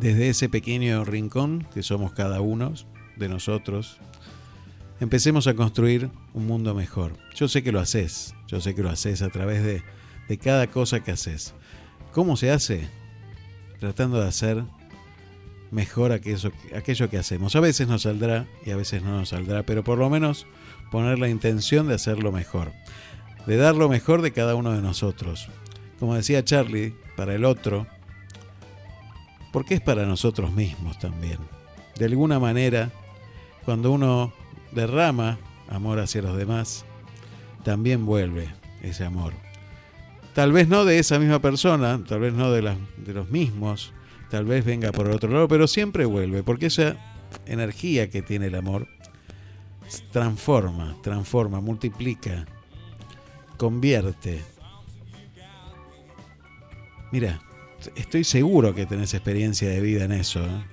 [0.00, 2.72] desde ese pequeño rincón que somos cada uno
[3.16, 3.98] de nosotros,
[4.98, 7.18] empecemos a construir un mundo mejor.
[7.34, 9.82] Yo sé que lo haces, yo sé que lo haces a través de,
[10.28, 11.54] de cada cosa que haces.
[12.12, 12.88] ¿Cómo se hace?
[13.78, 14.64] Tratando de hacer
[15.70, 17.54] mejor aquello, aquello que hacemos.
[17.54, 20.46] A veces nos saldrá y a veces no nos saldrá, pero por lo menos
[20.90, 22.72] poner la intención de hacerlo mejor,
[23.46, 25.48] de dar lo mejor de cada uno de nosotros.
[25.98, 27.86] Como decía Charlie, para el otro,
[29.52, 31.38] porque es para nosotros mismos también.
[31.98, 32.90] De alguna manera,
[33.64, 34.32] cuando uno
[34.72, 36.84] derrama amor hacia los demás,
[37.62, 38.48] también vuelve
[38.82, 39.32] ese amor.
[40.34, 43.92] Tal vez no de esa misma persona, tal vez no de, los mismos,
[44.30, 46.96] tal vez venga por el otro lado, pero siempre vuelve, porque esa
[47.46, 48.86] energía que tiene el amor
[50.12, 52.46] transforma, transforma, multiplica,
[53.56, 54.42] convierte.
[57.10, 57.40] Mira,
[57.96, 60.44] estoy seguro que tenés experiencia de vida en eso.
[60.44, 60.64] ¿eh?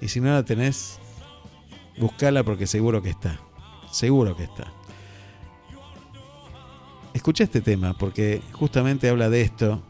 [0.00, 0.98] Y si no la tenés,
[1.98, 3.40] buscala porque seguro que está.
[3.90, 4.72] Seguro que está.
[7.12, 9.82] Escucha este tema porque justamente habla de esto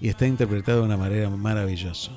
[0.00, 2.12] y está interpretado de una manera maravillosa.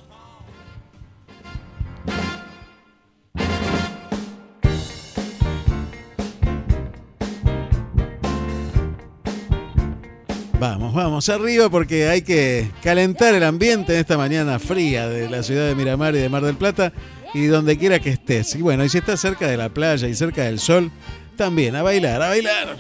[10.64, 15.44] Vamos, vamos arriba porque hay que calentar el ambiente en esta mañana fría de la
[15.44, 16.94] ciudad de Miramar y de Mar del Plata
[17.34, 18.56] y donde quiera que estés.
[18.56, 20.90] Y bueno, y si estás cerca de la playa y cerca del sol,
[21.36, 22.78] también a bailar, a bailar.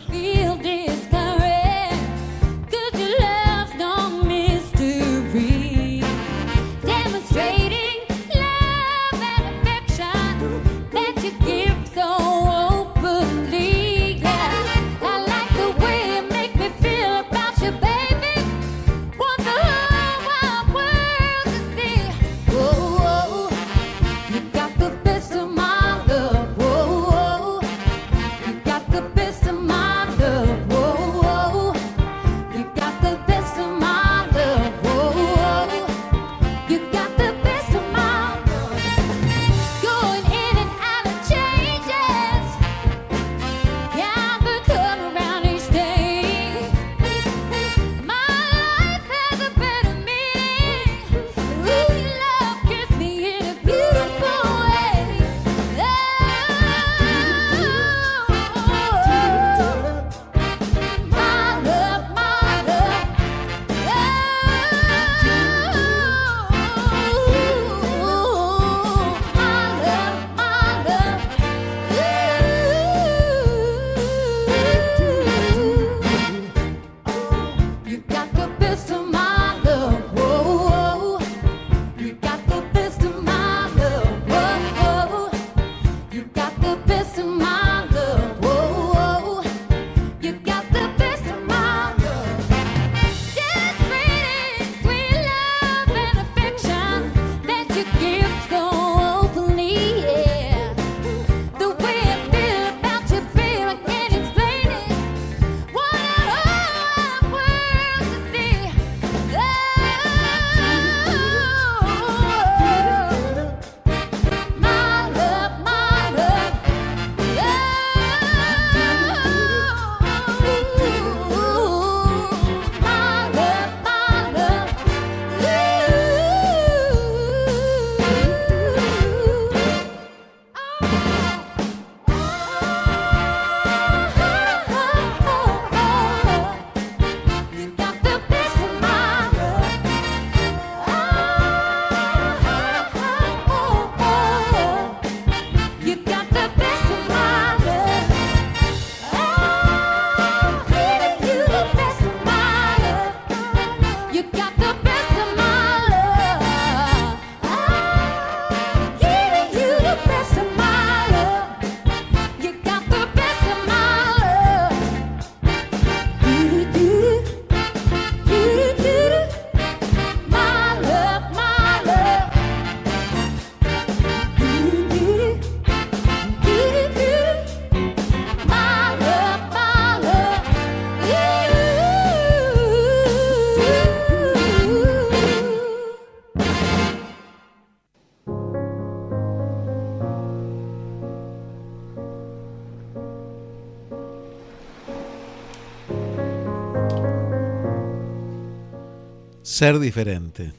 [199.63, 200.51] Ser diferente.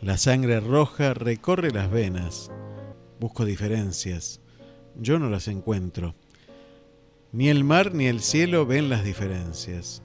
[0.00, 2.50] La sangre roja recorre las venas.
[3.20, 4.40] Busco diferencias.
[4.98, 6.14] Yo no las encuentro.
[7.30, 10.02] Ni el mar ni el cielo ven las diferencias.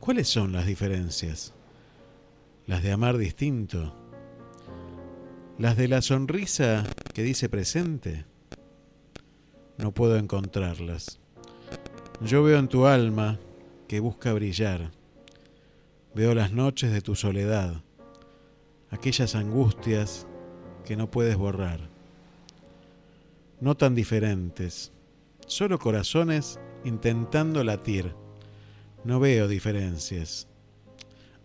[0.00, 1.54] ¿Cuáles son las diferencias?
[2.66, 3.94] Las de amar distinto.
[5.58, 6.84] Las de la sonrisa
[7.14, 8.26] que dice presente.
[9.78, 11.20] No puedo encontrarlas.
[12.20, 13.38] Yo veo en tu alma
[13.88, 14.90] que busca brillar.
[16.16, 17.82] Veo las noches de tu soledad,
[18.88, 20.26] aquellas angustias
[20.86, 21.90] que no puedes borrar.
[23.60, 24.92] No tan diferentes,
[25.46, 28.14] solo corazones intentando latir.
[29.04, 30.48] No veo diferencias,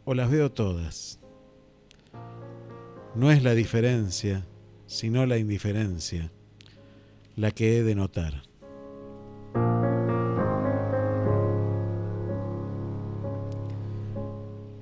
[0.06, 1.19] o las veo todas.
[3.14, 4.48] No es la diferencia,
[4.88, 6.31] sino la indiferencia,
[7.35, 8.43] la que he de notar.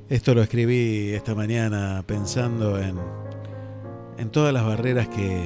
[0.10, 2.98] Esto lo escribí esta mañana pensando en,
[4.18, 5.46] en todas las barreras que,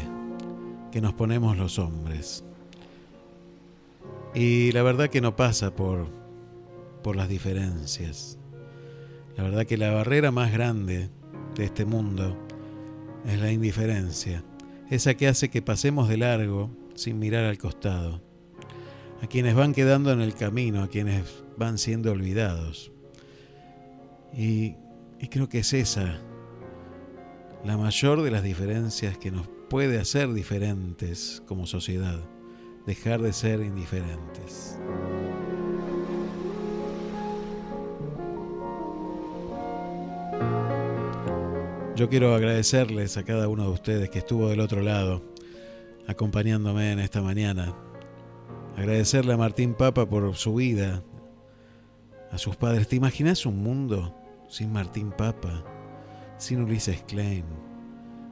[0.90, 2.46] que nos ponemos los hombres.
[4.34, 6.08] Y la verdad que no pasa por,
[7.04, 8.40] por las diferencias.
[9.36, 11.10] La verdad que la barrera más grande
[11.56, 12.38] de este mundo
[13.28, 14.46] es la indiferencia,
[14.90, 18.22] esa que hace que pasemos de largo sin mirar al costado,
[19.22, 22.94] a quienes van quedando en el camino, a quienes van siendo olvidados.
[24.36, 24.76] Y,
[25.30, 26.20] creo que es esa
[27.64, 32.20] la mayor de las diferencias que nos puede hacer diferentes como sociedad,
[32.86, 34.78] dejar de ser indiferentes.
[41.96, 45.24] Yo quiero agradecerles a cada uno de ustedes que estuvo del otro lado,
[46.06, 47.74] acompañándome en esta mañana.
[48.76, 51.02] Agradecerle a Martín Papa por su vida,
[52.30, 52.90] a sus padres.
[52.90, 54.14] ¿Te imaginas un mundo
[54.54, 55.64] sin Martín Papa,
[56.38, 57.44] sin Ulises Klein,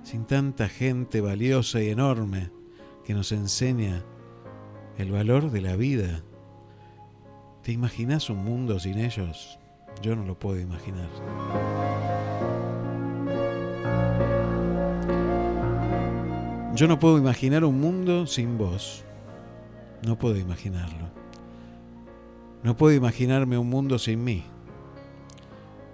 [0.04, 2.52] sin tanta gente valiosa y enorme
[3.04, 4.04] que nos enseña
[5.00, 6.22] el valor de la vida.
[7.64, 9.58] ¿Te imaginas un mundo sin ellos?
[10.04, 11.10] Yo no lo puedo imaginar.
[16.76, 19.04] Yo no puedo imaginar un mundo sin vos.
[20.06, 21.10] No puedo imaginarlo.
[22.62, 24.46] No puedo imaginarme un mundo sin mí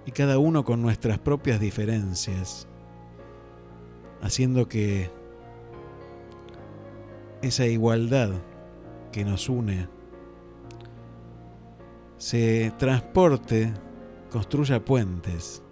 [0.08, 2.66] y cada uno con nuestras propias diferencias,
[4.22, 5.10] haciendo que
[7.42, 8.30] esa igualdad
[9.12, 9.86] que nos une
[12.16, 13.70] se transporte,
[14.30, 15.62] construya puentes,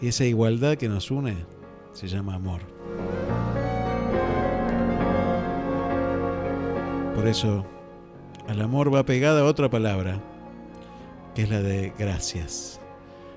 [0.00, 1.44] y esa igualdad que nos une
[1.92, 2.60] se llama amor.
[7.16, 7.66] Por eso,
[8.46, 10.20] al amor va pegada otra palabra,
[11.34, 12.79] que es la de gracias.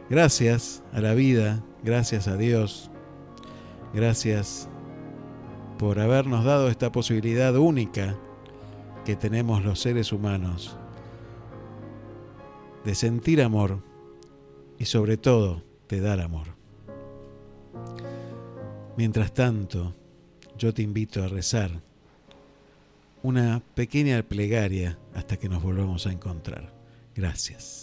[0.10, 2.92] Gracias a la vida, gracias a Dios,
[3.94, 4.68] gracias
[5.78, 8.18] por habernos dado esta posibilidad única
[9.06, 10.78] que tenemos los seres humanos
[12.84, 13.80] de sentir amor
[14.78, 16.48] y sobre todo de dar amor.
[18.98, 19.96] Mientras tanto,
[20.58, 21.72] yo te invito a rezar
[23.24, 26.74] una pequeña plegaria hasta que nos volvamos a encontrar.
[27.16, 27.83] Gracias.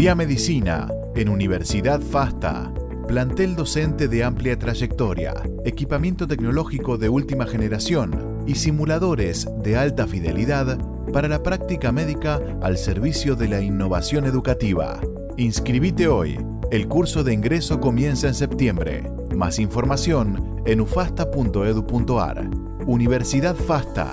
[0.00, 2.72] Estudia medicina en Universidad FASTA.
[3.06, 5.34] Plantel docente de amplia trayectoria,
[5.66, 10.78] equipamiento tecnológico de última generación y simuladores de alta fidelidad
[11.12, 14.98] para la práctica médica al servicio de la innovación educativa.
[15.36, 16.38] Inscribite hoy.
[16.70, 19.02] El curso de ingreso comienza en septiembre.
[19.36, 22.48] Más información en ufasta.edu.ar.
[22.86, 24.12] Universidad FASTA.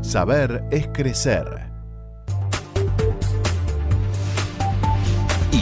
[0.00, 1.57] Saber es crecer.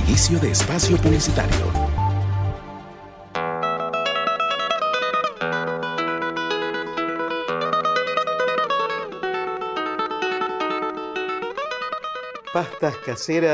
[0.09, 1.67] Inicio de espacio publicitario.
[12.53, 13.51] Pastas caseras